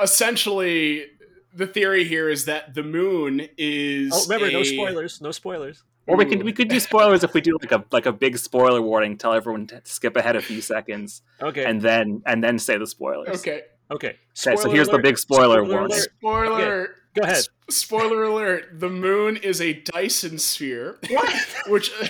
essentially 0.00 1.06
the 1.54 1.66
theory 1.66 2.04
here 2.04 2.28
is 2.28 2.44
that 2.46 2.74
the 2.74 2.82
moon 2.82 3.48
is. 3.56 4.12
Oh, 4.12 4.22
remember, 4.24 4.46
a... 4.46 4.52
no 4.52 4.62
spoilers. 4.62 5.20
No 5.20 5.30
spoilers. 5.30 5.82
Or 6.06 6.16
we 6.16 6.24
could 6.24 6.42
we 6.42 6.52
could 6.52 6.68
do 6.68 6.80
spoilers 6.80 7.22
if 7.22 7.34
we 7.34 7.40
do 7.40 7.56
like 7.60 7.72
a 7.72 7.84
like 7.92 8.06
a 8.06 8.12
big 8.12 8.36
spoiler 8.38 8.82
warning, 8.82 9.16
tell 9.16 9.32
everyone 9.32 9.66
to 9.68 9.80
skip 9.84 10.16
ahead 10.16 10.34
a 10.34 10.40
few 10.40 10.60
seconds. 10.60 11.22
Okay. 11.40 11.64
And 11.64 11.80
then 11.80 12.22
and 12.26 12.42
then 12.42 12.58
say 12.58 12.78
the 12.78 12.86
spoilers. 12.86 13.40
Okay. 13.40 13.62
Okay. 13.92 14.08
okay 14.08 14.16
so 14.34 14.70
here's 14.70 14.88
alert. 14.88 14.96
the 14.96 15.02
big 15.02 15.18
spoiler, 15.18 15.64
spoiler 15.64 15.78
warning. 15.78 15.98
Spoiler. 15.98 16.82
Okay. 16.82 16.92
Go 17.14 17.22
ahead. 17.22 17.36
S- 17.36 17.48
spoiler 17.68 18.24
alert: 18.24 18.80
the 18.80 18.88
moon 18.88 19.36
is 19.36 19.60
a 19.60 19.74
Dyson 19.74 20.38
sphere, 20.38 20.98
which. 21.68 21.92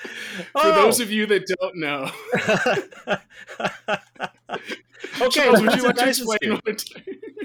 For 0.52 0.62
oh. 0.64 0.74
those 0.74 1.00
of 1.00 1.10
you 1.10 1.26
that 1.26 1.46
don't 1.60 1.76
know, 1.76 2.10
okay, 5.20 5.30
Charles, 5.30 5.60
would 5.60 5.74
you 5.74 5.82
like 5.82 5.96
to 5.96 6.08
explain 6.08 6.60
what? 6.64 6.84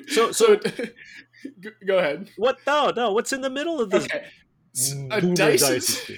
so, 0.07 0.31
so, 0.31 0.57
go 1.85 1.97
ahead. 1.97 2.29
What? 2.37 2.59
No, 2.65 2.93
no. 2.95 3.11
What's 3.11 3.33
in 3.33 3.41
the 3.41 3.49
middle 3.49 3.81
of 3.81 3.89
this? 3.89 4.05
Okay. 4.05 4.23
A 5.09 5.21
Dyson, 5.21 5.33
Dyson 5.33 6.17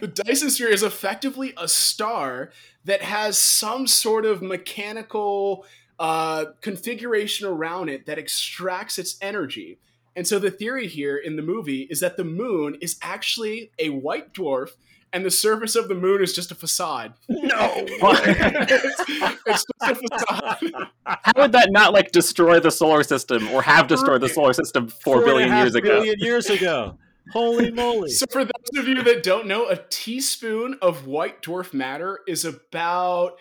the 0.00 0.08
Dyson 0.08 0.50
sphere 0.50 0.68
is 0.68 0.82
effectively 0.82 1.54
a 1.56 1.66
star 1.66 2.50
that 2.84 3.00
has 3.00 3.38
some 3.38 3.86
sort 3.86 4.26
of 4.26 4.42
mechanical 4.42 5.64
uh, 5.98 6.46
configuration 6.60 7.46
around 7.46 7.88
it 7.88 8.04
that 8.06 8.18
extracts 8.18 8.98
its 8.98 9.16
energy. 9.22 9.78
And 10.14 10.26
so 10.26 10.38
the 10.38 10.50
theory 10.50 10.86
here 10.86 11.16
in 11.16 11.36
the 11.36 11.42
movie 11.42 11.82
is 11.90 12.00
that 12.00 12.16
the 12.16 12.24
moon 12.24 12.76
is 12.80 12.98
actually 13.00 13.70
a 13.78 13.88
white 13.88 14.34
dwarf 14.34 14.70
and 15.12 15.24
the 15.24 15.30
surface 15.30 15.76
of 15.76 15.88
the 15.88 15.94
moon 15.94 16.22
is 16.22 16.32
just 16.32 16.50
a 16.50 16.54
facade. 16.54 17.14
No, 17.28 17.72
it's, 17.76 19.04
it's, 19.46 19.46
just 19.46 19.66
a 19.82 19.94
facade. 19.94 20.86
How 21.04 21.32
would 21.36 21.52
that 21.52 21.68
not 21.70 21.92
like 21.92 22.12
destroy 22.12 22.60
the 22.60 22.70
solar 22.70 23.02
system 23.02 23.48
or 23.48 23.62
have 23.62 23.88
destroyed 23.88 24.22
the 24.22 24.28
solar 24.28 24.52
system 24.52 24.88
four, 24.88 25.16
four 25.16 25.24
billion 25.24 25.54
years 25.56 25.74
ago? 25.74 26.00
Billion 26.00 26.18
years 26.18 26.48
ago. 26.48 26.98
Holy 27.30 27.70
moly! 27.72 28.10
So, 28.10 28.26
for 28.30 28.44
those 28.44 28.78
of 28.78 28.88
you 28.88 29.02
that 29.02 29.22
don't 29.22 29.46
know, 29.46 29.68
a 29.68 29.76
teaspoon 29.76 30.78
of 30.82 31.06
white 31.06 31.42
dwarf 31.42 31.72
matter 31.72 32.20
is 32.26 32.44
about 32.44 33.36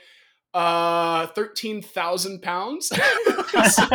uh 0.53 1.27
thirteen 1.27 1.81
thousand 1.81 2.41
pounds. 2.41 2.89
so 3.69 3.87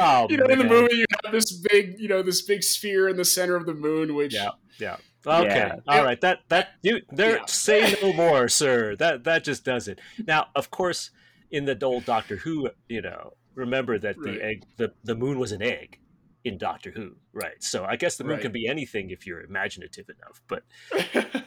oh, 0.00 0.26
you 0.28 0.36
know, 0.36 0.46
man. 0.46 0.52
in 0.52 0.58
the 0.58 0.64
movie, 0.64 0.96
you 0.96 1.04
have 1.24 1.32
this 1.32 1.52
big, 1.52 1.98
you 1.98 2.08
know, 2.08 2.22
this 2.22 2.42
big 2.42 2.62
sphere 2.62 3.08
in 3.08 3.16
the 3.16 3.24
center 3.24 3.56
of 3.56 3.66
the 3.66 3.74
moon, 3.74 4.14
which 4.14 4.34
yeah, 4.34 4.50
yeah. 4.78 4.96
Okay, 5.26 5.46
yeah. 5.48 5.76
all 5.86 6.02
right. 6.02 6.20
That 6.20 6.40
that 6.48 6.70
you 6.82 7.00
there. 7.10 7.38
Yeah. 7.38 7.46
Say 7.46 7.96
no 8.02 8.12
more, 8.12 8.48
sir. 8.48 8.96
That 8.96 9.24
that 9.24 9.44
just 9.44 9.64
does 9.64 9.86
it. 9.86 10.00
Now, 10.26 10.46
of 10.56 10.70
course, 10.70 11.10
in 11.50 11.64
the 11.64 11.78
old 11.84 12.04
Doctor 12.06 12.36
Who, 12.36 12.70
you 12.88 13.02
know, 13.02 13.34
remember 13.54 13.98
that 13.98 14.16
right. 14.18 14.34
the 14.34 14.44
egg, 14.44 14.64
the 14.76 14.92
the 15.04 15.14
moon 15.14 15.38
was 15.38 15.52
an 15.52 15.62
egg 15.62 15.98
in 16.44 16.56
Doctor 16.56 16.90
Who, 16.90 17.16
right? 17.32 17.62
So 17.62 17.84
I 17.84 17.96
guess 17.96 18.16
the 18.16 18.24
moon 18.24 18.34
right. 18.34 18.42
can 18.42 18.52
be 18.52 18.66
anything 18.66 19.10
if 19.10 19.26
you're 19.26 19.42
imaginative 19.42 20.06
enough. 20.08 20.40
But 20.48 20.62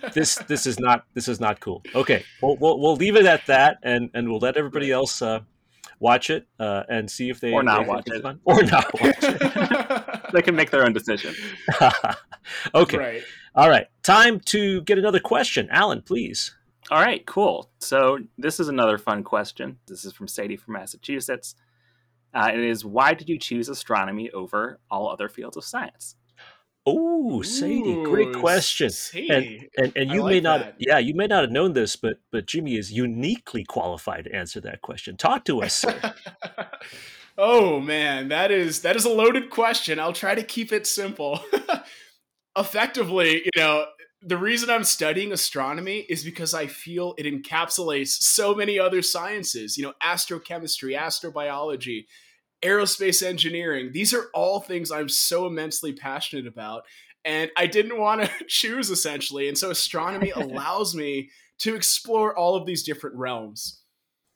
this 0.13 0.35
this 0.47 0.67
is 0.67 0.79
not 0.79 1.05
this 1.13 1.27
is 1.27 1.39
not 1.39 1.59
cool. 1.59 1.81
Okay, 1.95 2.23
we'll 2.41 2.57
we'll, 2.57 2.79
we'll 2.79 2.95
leave 2.95 3.15
it 3.15 3.25
at 3.25 3.45
that, 3.47 3.77
and 3.83 4.09
and 4.13 4.29
we'll 4.29 4.39
let 4.39 4.57
everybody 4.57 4.91
else 4.91 5.21
uh, 5.21 5.39
watch 5.99 6.29
it 6.29 6.47
uh, 6.59 6.83
and 6.89 7.09
see 7.09 7.29
if 7.29 7.39
they 7.39 7.53
or 7.53 7.63
not 7.63 7.87
watch 7.87 8.07
it 8.07 8.21
fun. 8.21 8.39
or 8.45 8.63
not 8.63 8.93
watch 9.01 9.15
it. 9.21 10.23
they 10.33 10.41
can 10.41 10.55
make 10.55 10.71
their 10.71 10.85
own 10.85 10.93
decision. 10.93 11.33
okay. 12.75 12.97
Right. 12.97 13.23
All 13.55 13.69
right. 13.69 13.87
Time 14.01 14.39
to 14.41 14.81
get 14.81 14.97
another 14.97 15.19
question. 15.19 15.67
Alan, 15.71 16.01
please. 16.01 16.55
All 16.91 17.01
right, 17.01 17.25
cool. 17.25 17.69
So 17.79 18.19
this 18.37 18.59
is 18.59 18.67
another 18.67 18.97
fun 18.97 19.23
question. 19.23 19.79
This 19.87 20.03
is 20.03 20.13
from 20.13 20.27
Sadie 20.27 20.57
from 20.57 20.73
Massachusetts. 20.73 21.55
Uh, 22.33 22.51
it 22.53 22.59
is 22.59 22.83
why 22.83 23.13
did 23.13 23.29
you 23.29 23.37
choose 23.37 23.69
astronomy 23.69 24.29
over 24.31 24.79
all 24.89 25.09
other 25.09 25.29
fields 25.29 25.55
of 25.55 25.63
science? 25.63 26.15
Oh, 26.85 27.41
Sadie, 27.41 28.03
great 28.03 28.33
question. 28.33 28.89
Sadie. 28.89 29.69
And 29.77 29.85
and, 29.85 29.97
and 29.97 30.11
you 30.11 30.21
like 30.21 30.31
may 30.31 30.39
not 30.41 30.59
that. 30.59 30.75
yeah, 30.79 30.97
you 30.97 31.13
may 31.13 31.27
not 31.27 31.43
have 31.43 31.51
known 31.51 31.73
this, 31.73 31.95
but 31.95 32.19
but 32.31 32.45
Jimmy 32.45 32.75
is 32.75 32.91
uniquely 32.91 33.63
qualified 33.63 34.25
to 34.25 34.35
answer 34.35 34.59
that 34.61 34.81
question. 34.81 35.15
Talk 35.15 35.45
to 35.45 35.63
us, 35.63 35.73
sir. 35.73 36.13
oh 37.37 37.79
man, 37.79 38.27
that 38.27 38.51
is 38.51 38.81
that 38.81 38.97
is 38.97 39.05
a 39.05 39.09
loaded 39.09 39.49
question. 39.49 39.97
I'll 39.97 40.13
try 40.13 40.35
to 40.35 40.43
keep 40.43 40.73
it 40.73 40.85
simple. 40.85 41.39
Effectively, 42.57 43.43
you 43.45 43.51
know, 43.61 43.85
the 44.21 44.37
reason 44.37 44.69
I'm 44.69 44.83
studying 44.83 45.31
astronomy 45.31 46.05
is 46.09 46.23
because 46.23 46.53
I 46.53 46.67
feel 46.67 47.15
it 47.17 47.25
encapsulates 47.25 48.09
so 48.09 48.53
many 48.53 48.77
other 48.77 49.01
sciences, 49.01 49.77
you 49.77 49.83
know, 49.83 49.93
astrochemistry, 50.03 50.97
astrobiology, 50.97 52.05
aerospace 52.63 53.21
engineering. 53.21 53.91
These 53.93 54.13
are 54.13 54.29
all 54.33 54.59
things 54.59 54.91
I'm 54.91 55.09
so 55.09 55.45
immensely 55.45 55.93
passionate 55.93 56.47
about. 56.47 56.83
And 57.25 57.51
I 57.57 57.67
didn't 57.67 57.99
want 57.99 58.21
to 58.21 58.29
choose 58.47 58.89
essentially. 58.89 59.47
And 59.47 59.57
so 59.57 59.71
astronomy 59.71 60.31
allows 60.35 60.95
me 60.95 61.29
to 61.59 61.75
explore 61.75 62.37
all 62.37 62.55
of 62.55 62.65
these 62.65 62.83
different 62.83 63.15
realms. 63.15 63.81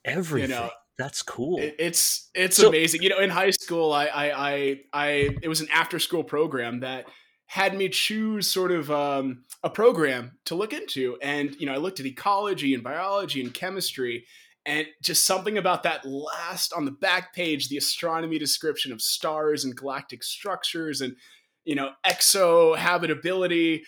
Everything. 0.06 0.50
You 0.50 0.56
know, 0.56 0.70
that's 0.98 1.22
cool. 1.22 1.60
It, 1.60 1.76
it's 1.78 2.30
it's 2.34 2.58
so, 2.58 2.70
amazing. 2.70 3.04
You 3.04 3.10
know, 3.10 3.20
in 3.20 3.30
high 3.30 3.52
school, 3.52 3.94
I, 3.94 4.06
I 4.06 4.50
I 4.50 4.80
I 4.94 5.08
it 5.42 5.48
was 5.48 5.62
an 5.62 5.68
after 5.72 6.00
school 6.00 6.24
program 6.24 6.80
that 6.80 7.06
had 7.46 7.76
me 7.78 7.88
choose 7.90 8.48
sort 8.48 8.72
of 8.72 8.90
um, 8.92 9.44
a 9.64 9.70
program 9.70 10.38
to 10.46 10.56
look 10.56 10.74
into, 10.74 11.18
and 11.22 11.56
you 11.60 11.66
know, 11.66 11.74
I 11.74 11.78
looked 11.78 12.00
at 12.00 12.06
ecology 12.06 12.74
and 12.74 12.84
biology 12.84 13.42
and 13.42 13.54
chemistry, 13.54 14.26
and 14.68 14.86
just 15.02 15.26
something 15.26 15.58
about 15.58 15.84
that 15.84 16.06
last 16.06 16.74
on 16.74 16.84
the 16.84 16.92
back 16.92 17.34
page 17.34 17.70
the 17.70 17.78
astronomy 17.78 18.38
description 18.38 18.92
of 18.92 19.02
stars 19.02 19.64
and 19.64 19.76
galactic 19.76 20.22
structures 20.22 21.02
and 21.02 21.16
you 21.64 21.74
know 21.74 21.92
exohabitability. 22.06 23.82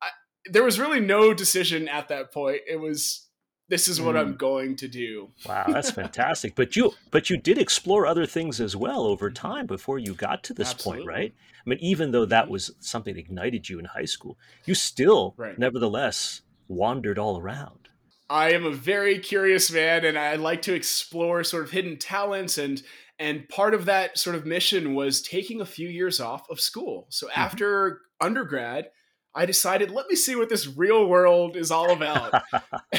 I, 0.00 0.08
there 0.44 0.62
was 0.62 0.78
really 0.78 1.00
no 1.00 1.34
decision 1.34 1.88
at 1.88 2.08
that 2.08 2.32
point. 2.32 2.60
It 2.68 2.78
was 2.78 3.22
this 3.68 3.88
is 3.88 4.00
what 4.00 4.14
mm. 4.14 4.20
i'm 4.20 4.36
going 4.36 4.76
to 4.76 4.88
do. 4.88 5.30
Wow 5.48 5.64
that's 5.68 5.90
fantastic. 5.90 6.54
But 6.54 6.76
you 6.76 6.92
but 7.10 7.30
you 7.30 7.38
did 7.38 7.58
explore 7.58 8.06
other 8.06 8.26
things 8.26 8.60
as 8.60 8.76
well 8.76 9.02
over 9.02 9.30
time 9.30 9.66
before 9.66 9.98
you 9.98 10.14
got 10.14 10.44
to 10.44 10.54
this 10.54 10.72
Absolutely. 10.72 11.04
point 11.04 11.16
right? 11.16 11.34
I 11.66 11.70
mean 11.70 11.78
even 11.80 12.12
though 12.12 12.26
that 12.26 12.48
was 12.48 12.72
something 12.80 13.14
that 13.14 13.20
ignited 13.20 13.68
you 13.68 13.78
in 13.78 13.86
high 13.86 14.04
school 14.04 14.38
you 14.66 14.74
still 14.74 15.34
right. 15.38 15.58
nevertheless 15.58 16.42
wandered 16.68 17.18
all 17.18 17.40
around 17.40 17.85
I 18.28 18.52
am 18.52 18.64
a 18.64 18.70
very 18.70 19.18
curious 19.18 19.70
man 19.70 20.04
and 20.04 20.18
I 20.18 20.34
like 20.36 20.62
to 20.62 20.74
explore 20.74 21.44
sort 21.44 21.64
of 21.64 21.70
hidden 21.70 21.96
talents 21.96 22.58
and 22.58 22.82
and 23.18 23.48
part 23.48 23.72
of 23.72 23.86
that 23.86 24.18
sort 24.18 24.36
of 24.36 24.44
mission 24.44 24.94
was 24.94 25.22
taking 25.22 25.60
a 25.60 25.66
few 25.66 25.88
years 25.88 26.20
off 26.20 26.50
of 26.50 26.60
school. 26.60 27.06
So 27.08 27.28
mm-hmm. 27.28 27.40
after 27.40 28.02
undergrad, 28.20 28.90
I 29.34 29.46
decided 29.46 29.90
let 29.90 30.08
me 30.08 30.16
see 30.16 30.36
what 30.36 30.48
this 30.48 30.66
real 30.66 31.06
world 31.06 31.56
is 31.56 31.70
all 31.70 31.92
about. 31.92 32.32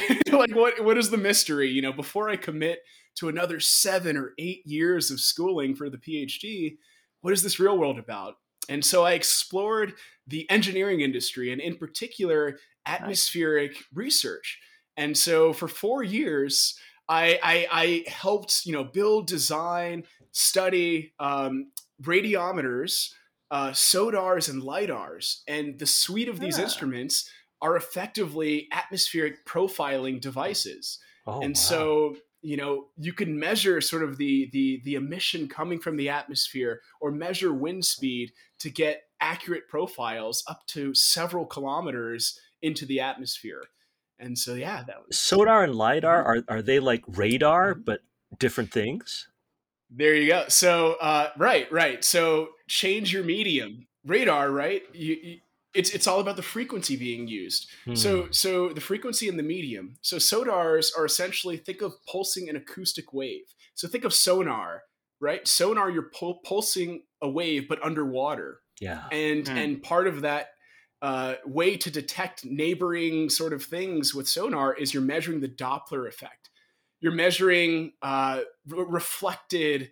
like 0.31 0.55
what 0.55 0.83
what 0.83 0.97
is 0.97 1.09
the 1.09 1.17
mystery, 1.17 1.69
you 1.69 1.81
know, 1.81 1.93
before 1.93 2.29
I 2.29 2.35
commit 2.35 2.79
to 3.15 3.29
another 3.29 3.59
7 3.59 4.15
or 4.15 4.33
8 4.37 4.61
years 4.65 5.09
of 5.09 5.19
schooling 5.19 5.75
for 5.75 5.89
the 5.89 5.97
PhD, 5.97 6.77
what 7.21 7.33
is 7.33 7.41
this 7.43 7.59
real 7.59 7.77
world 7.77 7.97
about? 7.97 8.35
and 8.69 8.83
so 8.83 9.05
I 9.05 9.13
explored 9.13 9.93
the 10.25 10.49
engineering 10.49 11.01
industry 11.01 11.51
and, 11.51 11.61
in 11.61 11.77
particular, 11.77 12.59
atmospheric 12.85 13.71
nice. 13.71 13.83
research. 13.93 14.59
And 14.97 15.15
so 15.15 15.53
for 15.53 15.67
four 15.67 16.03
years, 16.03 16.77
I, 17.07 17.39
I, 17.41 17.67
I, 17.71 18.09
helped 18.09 18.65
you 18.65 18.73
know 18.73 18.83
build, 18.83 19.27
design, 19.27 20.03
study 20.31 21.13
um, 21.19 21.71
radiometers, 22.01 23.13
uh, 23.51 23.69
sodars, 23.69 24.49
and 24.49 24.61
lidars, 24.61 25.41
and 25.47 25.79
the 25.79 25.85
suite 25.85 26.27
of 26.27 26.39
these 26.39 26.57
yeah. 26.57 26.65
instruments 26.65 27.29
are 27.61 27.77
effectively 27.77 28.67
atmospheric 28.71 29.45
profiling 29.45 30.19
devices. 30.19 30.99
Oh, 31.25 31.41
and 31.41 31.55
wow. 31.55 31.59
so 31.59 32.17
you 32.41 32.57
know 32.57 32.87
you 32.97 33.13
can 33.13 33.39
measure 33.39 33.79
sort 33.81 34.03
of 34.03 34.17
the 34.17 34.49
the 34.51 34.81
the 34.83 34.95
emission 34.95 35.47
coming 35.47 35.79
from 35.79 35.97
the 35.97 36.09
atmosphere 36.09 36.81
or 36.99 37.11
measure 37.11 37.53
wind 37.53 37.85
speed 37.85 38.31
to 38.59 38.69
get 38.69 39.03
accurate 39.21 39.67
profiles 39.67 40.43
up 40.47 40.65
to 40.67 40.93
several 40.93 41.45
kilometers 41.45 42.39
into 42.61 42.85
the 42.85 42.99
atmosphere 42.99 43.63
and 44.19 44.37
so 44.37 44.53
yeah 44.53 44.83
that 44.85 44.97
was 45.05 45.17
sodar 45.17 45.63
and 45.63 45.75
lidar 45.75 46.23
mm-hmm. 46.23 46.51
are 46.51 46.57
are 46.57 46.61
they 46.61 46.79
like 46.79 47.03
radar 47.07 47.73
mm-hmm. 47.73 47.83
but 47.83 48.01
different 48.39 48.71
things 48.71 49.27
there 49.89 50.15
you 50.15 50.27
go 50.27 50.45
so 50.49 50.95
uh, 50.99 51.29
right 51.37 51.71
right 51.71 52.03
so 52.03 52.49
change 52.67 53.13
your 53.13 53.23
medium 53.23 53.87
radar 54.05 54.51
right 54.51 54.83
you, 54.93 55.15
you 55.21 55.37
it's 55.77 55.91
it's 55.91 56.07
all 56.07 56.19
about 56.19 56.35
the 56.35 56.41
frequency 56.41 56.95
being 56.95 57.27
used. 57.27 57.69
Hmm. 57.85 57.95
So 57.95 58.27
so 58.31 58.69
the 58.69 58.81
frequency 58.81 59.29
and 59.29 59.37
the 59.37 59.43
medium. 59.43 59.97
So 60.01 60.17
sodars 60.17 60.89
are 60.97 61.05
essentially 61.05 61.55
think 61.55 61.81
of 61.81 61.93
pulsing 62.09 62.49
an 62.49 62.55
acoustic 62.55 63.13
wave. 63.13 63.43
So 63.75 63.87
think 63.87 64.03
of 64.03 64.13
sonar, 64.13 64.83
right? 65.21 65.47
Sonar 65.47 65.91
you're 65.91 66.09
pul- 66.13 66.41
pulsing 66.43 67.03
a 67.21 67.29
wave 67.29 67.67
but 67.69 67.83
underwater. 67.83 68.61
Yeah. 68.81 69.03
And 69.11 69.47
hmm. 69.47 69.57
and 69.57 69.83
part 69.83 70.07
of 70.07 70.21
that 70.21 70.49
uh, 71.01 71.35
way 71.45 71.77
to 71.77 71.91
detect 71.91 72.45
neighboring 72.45 73.29
sort 73.29 73.53
of 73.53 73.63
things 73.63 74.15
with 74.15 74.27
sonar 74.27 74.73
is 74.73 74.93
you're 74.93 75.03
measuring 75.03 75.39
the 75.39 75.47
Doppler 75.47 76.07
effect. 76.07 76.49
You're 76.99 77.11
measuring 77.11 77.93
uh, 78.01 78.41
re- 78.67 78.85
reflected 78.87 79.91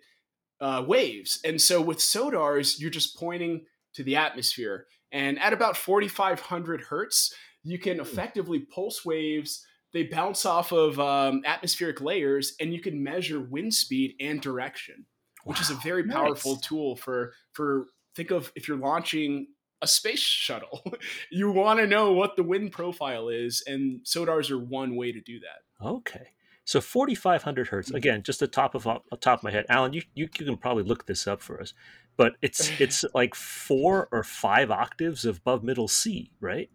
uh, 0.60 0.84
waves, 0.86 1.38
and 1.44 1.60
so 1.60 1.80
with 1.80 1.98
sodars, 1.98 2.80
you're 2.80 2.90
just 2.90 3.16
pointing 3.16 3.66
to 3.94 4.02
the 4.02 4.16
atmosphere. 4.16 4.86
And 5.12 5.38
at 5.38 5.52
about 5.52 5.76
4,500 5.76 6.82
hertz, 6.82 7.32
you 7.62 7.78
can 7.78 7.96
hmm. 7.96 8.00
effectively 8.00 8.60
pulse 8.60 9.04
waves. 9.04 9.64
They 9.92 10.04
bounce 10.04 10.44
off 10.44 10.72
of 10.72 10.98
um, 10.98 11.42
atmospheric 11.46 12.00
layers, 12.00 12.54
and 12.60 12.72
you 12.72 12.80
can 12.80 13.02
measure 13.02 13.40
wind 13.40 13.72
speed 13.72 14.14
and 14.20 14.40
direction, 14.40 15.06
which 15.44 15.58
wow, 15.58 15.62
is 15.62 15.70
a 15.70 15.74
very 15.76 16.04
powerful 16.08 16.54
nice. 16.54 16.60
tool 16.62 16.96
for 16.96 17.32
for. 17.52 17.86
Think 18.16 18.30
of 18.30 18.50
if 18.56 18.66
you're 18.66 18.78
launching 18.78 19.48
a 19.82 19.86
space 19.86 20.20
shuttle, 20.20 20.82
you 21.30 21.50
want 21.50 21.80
to 21.80 21.86
know 21.86 22.12
what 22.12 22.36
the 22.36 22.42
wind 22.42 22.72
profile 22.72 23.28
is, 23.28 23.62
and 23.66 24.00
sodars 24.04 24.50
are 24.50 24.58
one 24.58 24.96
way 24.96 25.12
to 25.12 25.20
do 25.20 25.40
that. 25.40 25.86
Okay. 25.86 26.28
So 26.64 26.80
4,500 26.80 27.68
hertz. 27.68 27.90
Hmm. 27.90 27.96
Again, 27.96 28.22
just 28.22 28.40
the 28.40 28.48
top 28.48 28.74
of 28.74 28.84
the 28.84 29.16
top 29.16 29.40
of 29.40 29.44
my 29.44 29.50
head, 29.50 29.66
Allen. 29.68 29.92
You, 29.92 30.02
you, 30.14 30.28
you 30.38 30.46
can 30.46 30.56
probably 30.56 30.82
look 30.82 31.06
this 31.06 31.26
up 31.26 31.40
for 31.40 31.60
us 31.60 31.72
but 32.16 32.34
it's 32.42 32.70
it's 32.80 33.04
like 33.14 33.34
four 33.34 34.08
or 34.12 34.22
five 34.22 34.70
octaves 34.70 35.24
above 35.24 35.62
middle 35.62 35.88
C, 35.88 36.32
right? 36.40 36.70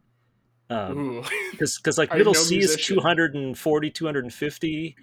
Because 0.67 0.91
um, 0.91 1.23
because 1.59 1.97
like 1.97 2.13
middle 2.15 2.33
C 2.33 2.57
musician. 2.57 2.79
is 2.79 2.87
240, 2.87 3.89
250, 3.89 4.95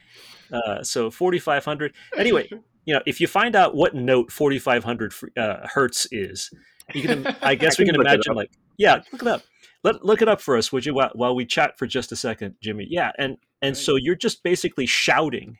uh, 0.52 0.82
so 0.82 1.10
4500. 1.10 1.92
Anyway, 2.16 2.48
you 2.84 2.94
know, 2.94 3.02
if 3.06 3.20
you 3.20 3.26
find 3.26 3.54
out 3.54 3.74
what 3.74 3.94
note 3.94 4.32
4500 4.32 5.14
uh, 5.36 5.66
hertz 5.74 6.06
is, 6.10 6.50
you 6.94 7.02
can. 7.02 7.26
I 7.42 7.54
guess 7.54 7.78
I 7.78 7.82
we 7.82 7.86
can, 7.86 7.94
can 7.94 8.06
imagine 8.06 8.34
like 8.34 8.50
yeah, 8.76 9.02
look 9.12 9.22
it 9.22 9.28
up. 9.28 9.42
Let 9.84 10.04
look 10.04 10.22
it 10.22 10.28
up 10.28 10.40
for 10.40 10.56
us, 10.56 10.72
would 10.72 10.84
you? 10.86 10.94
While, 10.94 11.10
while 11.14 11.34
we 11.34 11.44
chat 11.44 11.78
for 11.78 11.86
just 11.86 12.12
a 12.12 12.16
second, 12.16 12.56
Jimmy. 12.62 12.86
Yeah, 12.88 13.12
and 13.18 13.36
and 13.62 13.70
right. 13.70 13.76
so 13.76 13.96
you're 13.96 14.16
just 14.16 14.42
basically 14.42 14.86
shouting 14.86 15.58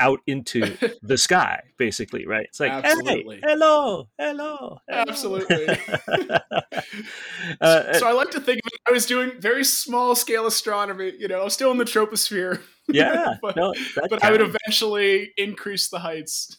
out 0.00 0.20
into 0.26 0.76
the 1.02 1.18
sky, 1.18 1.62
basically, 1.76 2.26
right? 2.26 2.46
It's 2.48 2.58
like, 2.58 2.72
Absolutely. 2.72 3.36
hey, 3.36 3.42
hello, 3.50 4.08
hello, 4.18 4.78
hello. 4.88 5.04
Absolutely. 5.08 5.68
uh, 7.60 7.92
so 7.92 8.08
I 8.08 8.12
like 8.12 8.30
to 8.30 8.40
think 8.40 8.60
I 8.88 8.90
was 8.90 9.06
doing 9.06 9.32
very 9.38 9.62
small 9.62 10.16
scale 10.16 10.46
astronomy. 10.46 11.12
You 11.18 11.28
know, 11.28 11.48
still 11.48 11.70
in 11.70 11.78
the 11.78 11.84
troposphere. 11.84 12.60
Yeah, 12.88 13.34
but, 13.42 13.54
no, 13.54 13.72
but 14.08 14.24
I 14.24 14.32
would 14.32 14.40
eventually 14.40 15.30
increase 15.36 15.88
the 15.90 16.00
heights. 16.00 16.58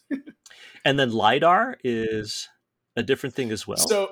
and 0.86 0.98
then 0.98 1.12
lidar 1.12 1.76
is 1.84 2.48
a 2.96 3.04
different 3.04 3.36
thing 3.36 3.52
as 3.52 3.68
well. 3.68 3.78
So, 3.78 4.12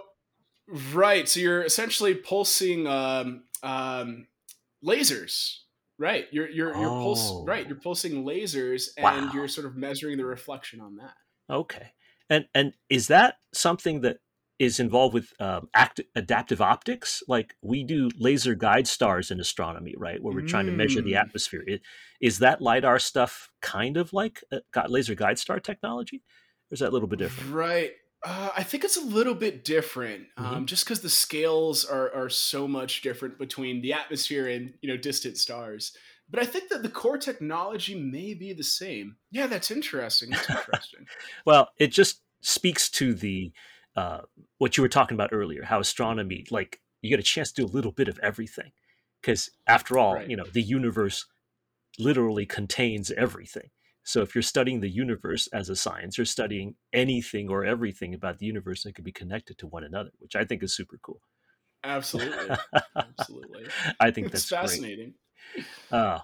right. 0.94 1.28
So 1.28 1.40
you're 1.40 1.64
essentially 1.64 2.16
pulsing 2.16 2.88
um, 2.88 3.44
um, 3.64 4.28
lasers 4.86 5.58
Right. 6.00 6.28
You're 6.32 6.50
you're 6.50 6.76
you're 6.76 6.90
oh. 6.90 7.04
pulse 7.04 7.44
right. 7.46 7.68
You're 7.68 7.78
pulsing 7.78 8.24
lasers 8.24 8.88
and 8.96 9.04
wow. 9.04 9.32
you're 9.34 9.50
sort 9.50 9.68
of 9.68 9.76
measuring 9.76 10.18
the 10.18 10.26
reflection 10.26 10.80
on 10.80 10.96
that. 10.96 11.14
Okay. 11.50 11.92
And 12.30 12.46
and 12.56 12.74
is 12.90 13.10
that 13.10 13.36
something 13.54 14.00
that 14.02 14.20
is 14.60 14.80
involved 14.80 15.14
with 15.14 15.34
um, 15.42 15.68
act, 15.74 16.00
adaptive 16.16 16.62
optics? 16.62 17.22
Like 17.28 17.54
we 17.62 17.84
do 17.84 18.10
laser 18.18 18.56
guide 18.56 18.88
stars 18.88 19.30
in 19.30 19.42
astronomy, 19.42 19.94
right? 19.98 20.24
Where 20.24 20.34
we're 20.34 20.48
trying 20.48 20.68
to 20.68 20.72
measure 20.72 21.02
the 21.02 21.14
mm. 21.14 21.20
atmosphere. 21.20 21.66
Is 22.22 22.40
that 22.40 22.62
lidar 22.62 22.98
stuff 22.98 23.50
kind 23.62 23.98
of 23.98 24.14
like 24.14 24.42
uh, 24.54 24.60
laser 24.88 25.16
guide 25.16 25.38
star 25.38 25.60
technology, 25.60 26.24
or 26.72 26.76
is 26.76 26.80
that 26.80 26.90
a 26.90 26.94
little 26.94 27.10
bit 27.10 27.20
different? 27.20 27.54
Right. 27.54 27.92
Uh, 28.24 28.50
I 28.56 28.64
think 28.64 28.84
it's 28.84 28.98
a 28.98 29.06
little 29.06 29.34
bit 29.34 29.64
different, 29.64 30.26
um, 30.36 30.46
mm-hmm. 30.46 30.66
just 30.66 30.84
because 30.84 31.02
the 31.02 31.10
scales 31.10 31.86
are 31.86 32.14
are 32.14 32.30
so 32.30 32.68
much 32.68 33.02
different 33.02 33.38
between 33.38 33.82
the 33.82 33.94
atmosphere 33.94 34.48
and 34.48 34.74
you 34.82 34.90
know 34.90 34.98
distant 34.98 35.38
stars. 35.38 35.94
But 36.30 36.42
I 36.42 36.46
think 36.46 36.70
that 36.70 36.84
the 36.84 36.90
core 36.90 37.18
technology 37.18 37.96
may 37.96 38.34
be 38.34 38.54
the 38.54 38.64
same. 38.64 39.16
Yeah, 39.32 39.48
that's 39.48 39.72
interesting. 39.72 40.30
That's 40.30 40.50
interesting. 40.50 41.08
well, 41.46 41.70
it 41.78 41.88
just 41.88 42.22
speaks 42.42 42.90
to 42.92 43.14
the 43.14 43.52
uh, 43.96 44.22
what 44.58 44.78
you 44.78 44.84
were 44.84 44.90
talking 44.90 45.16
about 45.16 45.30
earlier, 45.32 45.64
how 45.64 45.80
astronomy, 45.80 46.46
like 46.52 46.82
you 47.02 47.10
get 47.10 47.20
a 47.20 47.24
chance 47.24 47.52
to 47.54 47.62
do 47.62 47.68
a 47.68 47.76
little 47.76 47.92
bit 47.92 48.08
of 48.08 48.20
everything, 48.20 48.72
because 49.22 49.50
after 49.66 49.98
all, 49.98 50.16
right. 50.16 50.30
you 50.30 50.36
know, 50.36 50.46
the 50.46 50.62
universe 50.62 51.26
literally 51.98 52.46
contains 52.46 53.12
everything. 53.12 53.70
So 54.10 54.24
if 54.24 54.34
you're 54.34 54.42
studying 54.42 54.80
the 54.80 54.90
universe 54.90 55.46
as 55.54 55.70
a 55.70 55.76
science, 55.76 56.18
you're 56.18 56.26
studying 56.26 56.74
anything 56.92 57.48
or 57.48 57.64
everything 57.64 58.16
about 58.16 58.40
the 58.40 58.48
universe 58.48 58.82
that 58.82 58.96
could 58.96 59.04
be 59.06 59.12
connected 59.12 59.60
to 59.60 59.68
one 59.68 59.84
another, 59.84 60.10
which 60.18 60.36
I 60.36 60.46
think 60.46 60.64
is 60.64 60.76
super 60.76 60.98
cool. 61.04 61.22
Absolutely. 61.84 62.58
Absolutely. 62.96 63.68
I 64.00 64.10
think 64.10 64.32
that's 64.32 64.46
it's 64.46 64.50
fascinating. 64.50 65.14
Uh, 65.92 66.22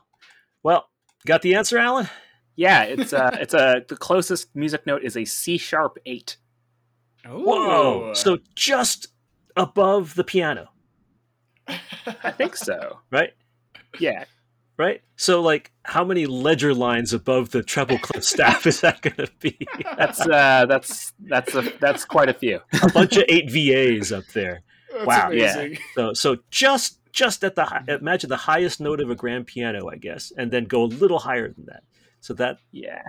well, 0.64 0.90
got 1.28 1.44
the 1.44 1.54
answer, 1.54 1.78
Allen? 1.78 2.10
Yeah, 2.56 2.86
it's 2.86 3.14
uh 3.14 3.38
it's 3.40 3.54
a 3.54 3.84
the 3.88 3.98
closest 3.98 4.56
music 4.56 4.88
note 4.88 5.04
is 5.04 5.16
a 5.16 5.24
C 5.24 5.60
sharp 5.60 6.00
eight. 6.08 6.38
Oh. 7.24 7.40
Whoa. 7.40 8.14
So 8.16 8.40
just 8.56 9.10
above 9.56 10.16
the 10.16 10.24
piano. 10.24 10.70
I 11.68 12.32
think 12.32 12.56
so. 12.56 13.02
Right? 13.12 13.34
Yeah 14.00 14.26
right? 14.78 15.02
So, 15.16 15.42
like, 15.42 15.72
how 15.84 16.04
many 16.04 16.26
ledger 16.26 16.74
lines 16.74 17.14
above 17.14 17.52
the 17.52 17.64
treble 17.64 17.98
clef 18.00 18.24
staff 18.24 18.66
is 18.68 18.82
that 18.82 19.02
going 19.02 19.16
to 19.16 19.32
be? 19.40 19.58
that's 19.98 20.22
uh, 20.22 20.66
that's 20.68 21.14
that's 21.20 21.56
a, 21.56 21.62
that's 21.80 22.06
quite 22.06 22.30
a 22.30 22.34
few. 22.34 22.60
a 22.82 22.92
bunch 22.92 23.18
of 23.18 23.24
eight 23.28 23.50
VAs 23.50 24.12
up 24.12 24.26
there. 24.34 24.64
That's 24.92 25.06
wow, 25.06 25.28
amazing. 25.28 25.74
yeah. 25.74 25.80
So, 25.96 26.14
so 26.14 26.38
just 26.50 27.00
just 27.12 27.44
at 27.44 27.56
the 27.56 27.84
imagine 27.88 28.30
the 28.30 28.38
highest 28.38 28.80
note 28.80 29.00
of 29.00 29.10
a 29.10 29.16
grand 29.16 29.48
piano, 29.48 29.90
I 29.90 29.96
guess, 29.96 30.32
and 30.38 30.52
then 30.52 30.66
go 30.66 30.84
a 30.84 30.86
little 30.86 31.20
higher 31.20 31.50
than 31.50 31.66
that. 31.68 31.84
So 32.20 32.34
that, 32.36 32.58
yeah. 32.72 33.02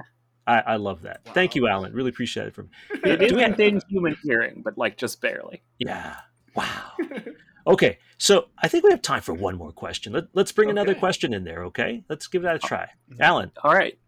I, 0.47 0.61
I 0.61 0.77
love 0.77 1.03
that. 1.03 1.23
Wow. 1.27 1.33
Thank 1.33 1.57
you, 1.57 1.67
Allen. 1.67 1.93
Really 1.93 2.11
appreciate 2.11 2.47
it. 2.47 2.55
From 2.55 2.71
it 3.03 3.21
is 3.21 3.33
within 3.33 3.81
human 3.89 4.17
hearing, 4.23 4.63
but 4.65 4.79
like 4.79 4.97
just 4.97 5.21
barely. 5.21 5.63
Yeah. 5.79 6.15
Wow. 6.55 6.93
Okay, 7.67 7.99
so 8.19 8.47
I 8.59 8.69
think 8.69 8.85
we 8.85 8.91
have 8.91 9.03
time 9.03 9.23
for 9.23 9.35
one 9.35 9.57
more 9.57 9.73
question. 9.73 10.13
Let, 10.13 10.25
us 10.37 10.53
bring 10.53 10.69
okay. 10.69 10.73
another 10.73 10.95
question 10.95 11.35
in 11.35 11.45
there, 11.45 11.65
okay? 11.65 12.05
Let's 12.09 12.29
give 12.29 12.43
that 12.43 12.57
a 12.57 12.59
try. 12.59 12.89
Allen. 13.21 13.51
All 13.65 13.75
right, 13.75 13.99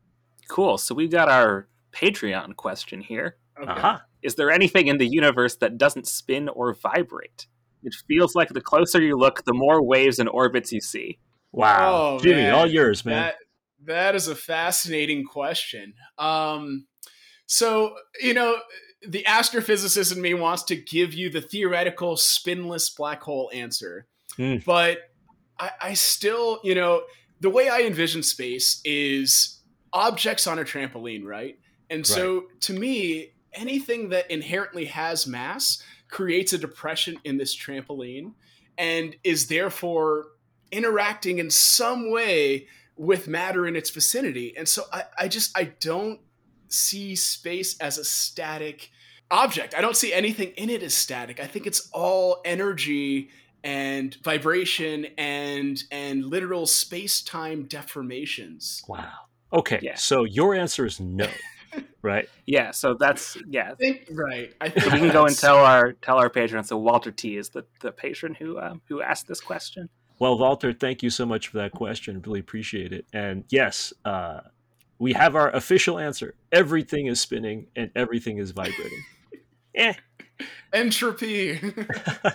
cool. 0.48 0.78
So 0.78 0.94
we've 0.94 1.10
got 1.10 1.28
our 1.28 1.68
Patreon 1.92 2.54
question 2.56 3.00
here. 3.00 3.36
Okay. 3.60 3.70
Uh-huh. 3.70 3.98
Is 4.22 4.36
there 4.36 4.50
anything 4.50 4.86
in 4.86 4.98
the 4.98 5.06
universe 5.06 5.56
that 5.56 5.78
doesn't 5.78 6.06
spin 6.06 6.48
or 6.48 6.74
vibrate? 6.74 7.46
It 7.82 7.94
feels 8.06 8.34
like 8.34 8.50
the 8.50 8.60
closer 8.60 9.00
you 9.00 9.16
look, 9.16 9.44
the 9.44 9.54
more 9.54 9.82
waves 9.82 10.18
and 10.18 10.28
orbits 10.28 10.72
you 10.72 10.80
see. 10.80 11.18
Wow. 11.52 11.92
Oh, 11.92 12.20
Jimmy, 12.20 12.42
man. 12.42 12.54
all 12.54 12.66
yours, 12.66 13.04
man. 13.04 13.14
That, 13.14 13.34
that 13.86 14.14
is 14.14 14.28
a 14.28 14.34
fascinating 14.34 15.24
question. 15.24 15.94
Um, 16.18 16.86
so, 17.46 17.94
you 18.20 18.34
know, 18.34 18.58
the 19.06 19.24
astrophysicist 19.24 20.14
in 20.14 20.20
me 20.20 20.34
wants 20.34 20.64
to 20.64 20.76
give 20.76 21.14
you 21.14 21.30
the 21.30 21.40
theoretical 21.40 22.16
spinless 22.16 22.90
black 22.90 23.22
hole 23.22 23.50
answer. 23.54 24.06
Mm. 24.36 24.64
But 24.64 25.10
I, 25.58 25.70
I 25.80 25.94
still, 25.94 26.60
you 26.64 26.74
know, 26.74 27.02
the 27.40 27.50
way 27.50 27.68
I 27.68 27.82
envision 27.82 28.22
space 28.22 28.80
is 28.84 29.60
objects 29.92 30.46
on 30.46 30.58
a 30.58 30.64
trampoline, 30.64 31.24
right? 31.24 31.58
And 31.90 32.06
so 32.06 32.34
right. 32.34 32.60
to 32.62 32.72
me, 32.72 33.32
anything 33.52 34.10
that 34.10 34.30
inherently 34.30 34.86
has 34.86 35.26
mass 35.26 35.82
creates 36.08 36.52
a 36.52 36.58
depression 36.58 37.18
in 37.24 37.36
this 37.36 37.56
trampoline 37.56 38.32
and 38.76 39.16
is 39.24 39.48
therefore 39.48 40.26
interacting 40.70 41.38
in 41.38 41.50
some 41.50 42.10
way 42.10 42.66
with 42.96 43.28
matter 43.28 43.66
in 43.66 43.76
its 43.76 43.90
vicinity. 43.90 44.54
And 44.56 44.68
so 44.68 44.82
I, 44.92 45.04
I 45.18 45.28
just 45.28 45.56
I 45.56 45.64
don't 45.80 46.20
see 46.68 47.16
space 47.16 47.78
as 47.78 47.98
a 47.98 48.04
static 48.04 48.90
object. 49.30 49.74
I 49.74 49.80
don't 49.80 49.96
see 49.96 50.12
anything 50.12 50.52
in 50.56 50.70
it 50.70 50.82
as 50.82 50.94
static. 50.94 51.40
I 51.40 51.46
think 51.46 51.66
it's 51.66 51.88
all 51.92 52.40
energy 52.44 53.30
and 53.64 54.14
vibration 54.22 55.06
and 55.16 55.82
and 55.90 56.24
literal 56.24 56.66
space-time 56.66 57.66
deformations. 57.66 58.88
Wow. 58.88 59.10
Okay. 59.52 59.80
Yeah. 59.82 59.96
So 59.96 60.24
your 60.24 60.54
answer 60.54 60.86
is 60.86 61.00
no. 61.00 61.28
right? 62.02 62.28
Yeah, 62.46 62.70
so 62.70 62.94
that's 62.94 63.36
yeah. 63.48 63.72
I 63.72 63.74
think, 63.74 64.08
right. 64.12 64.52
I 64.60 64.68
think 64.68 64.86
so 64.86 64.92
we 64.92 64.98
can 64.98 65.10
go 65.10 65.26
and 65.26 65.36
tell 65.36 65.58
our 65.58 65.92
tell 65.92 66.18
our 66.18 66.30
patron. 66.30 66.64
So 66.64 66.76
Walter 66.78 67.10
T 67.10 67.36
is 67.36 67.50
the, 67.50 67.64
the 67.80 67.92
patron 67.92 68.34
who 68.34 68.58
um, 68.58 68.80
who 68.88 69.02
asked 69.02 69.26
this 69.26 69.40
question. 69.40 69.88
Well, 70.18 70.36
Walter, 70.38 70.72
thank 70.72 71.02
you 71.02 71.10
so 71.10 71.24
much 71.24 71.48
for 71.48 71.58
that 71.58 71.72
question. 71.72 72.20
Really 72.26 72.40
appreciate 72.40 72.92
it. 72.92 73.06
And 73.12 73.44
yes, 73.50 73.92
uh, 74.04 74.40
we 74.98 75.12
have 75.12 75.36
our 75.36 75.50
official 75.50 75.98
answer. 75.98 76.34
Everything 76.52 77.06
is 77.06 77.20
spinning 77.20 77.66
and 77.76 77.90
everything 77.94 78.38
is 78.38 78.50
vibrating. 78.50 79.04
eh. 79.74 79.94
Entropy. 80.72 81.58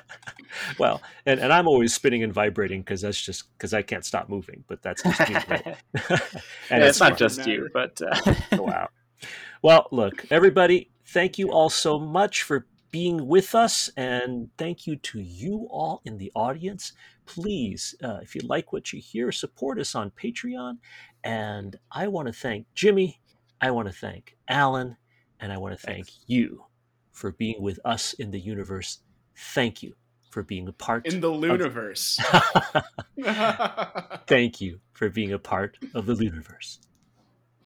well, 0.79 1.01
and, 1.25 1.39
and 1.39 1.53
I'm 1.53 1.67
always 1.67 1.93
spinning 1.93 2.23
and 2.23 2.33
vibrating 2.33 2.81
because 2.81 3.01
that's 3.01 3.21
just 3.21 3.55
because 3.57 3.73
I 3.73 3.81
can't 3.81 4.03
stop 4.03 4.27
moving. 4.27 4.63
But 4.67 4.81
that's 4.81 5.03
just 5.03 5.29
me. 5.29 5.35
and 5.45 5.71
yeah, 6.69 6.87
it's 6.87 6.99
not 6.99 7.17
just 7.17 7.45
you, 7.45 7.69
but 7.73 8.01
uh... 8.01 8.35
wow. 8.57 8.89
Well, 9.61 9.87
look, 9.91 10.25
everybody, 10.29 10.89
thank 11.05 11.37
you 11.37 11.51
all 11.51 11.69
so 11.69 11.97
much 11.97 12.43
for 12.43 12.67
being 12.91 13.27
with 13.27 13.55
us, 13.55 13.89
and 13.95 14.49
thank 14.57 14.85
you 14.85 14.97
to 14.97 15.19
you 15.19 15.67
all 15.71 16.01
in 16.03 16.17
the 16.17 16.31
audience. 16.35 16.93
Please, 17.25 17.95
uh, 18.03 18.19
if 18.21 18.35
you 18.35 18.41
like 18.43 18.73
what 18.73 18.91
you 18.93 18.99
hear, 18.99 19.31
support 19.31 19.79
us 19.79 19.95
on 19.95 20.11
Patreon. 20.11 20.77
And 21.23 21.77
I 21.91 22.07
want 22.07 22.27
to 22.27 22.33
thank 22.33 22.67
Jimmy, 22.73 23.21
I 23.61 23.71
want 23.71 23.87
to 23.87 23.93
thank 23.93 24.35
Allen, 24.49 24.97
and 25.39 25.51
I 25.53 25.57
want 25.57 25.77
to 25.77 25.85
thank 25.85 26.07
Thanks. 26.07 26.23
you 26.27 26.65
for 27.11 27.31
being 27.31 27.61
with 27.61 27.79
us 27.85 28.13
in 28.13 28.31
the 28.31 28.39
universe. 28.39 28.99
Thank 29.35 29.81
you 29.83 29.93
for 30.31 30.43
being 30.43 30.67
a 30.67 30.73
part 30.73 31.05
in 31.05 31.21
the 31.21 31.31
universe. 31.31 32.19
Thank 34.27 34.61
you 34.61 34.79
for 34.93 35.09
being 35.09 35.31
a 35.31 35.39
part 35.39 35.77
of 35.93 36.07
the 36.07 36.15
universe. 36.15 36.79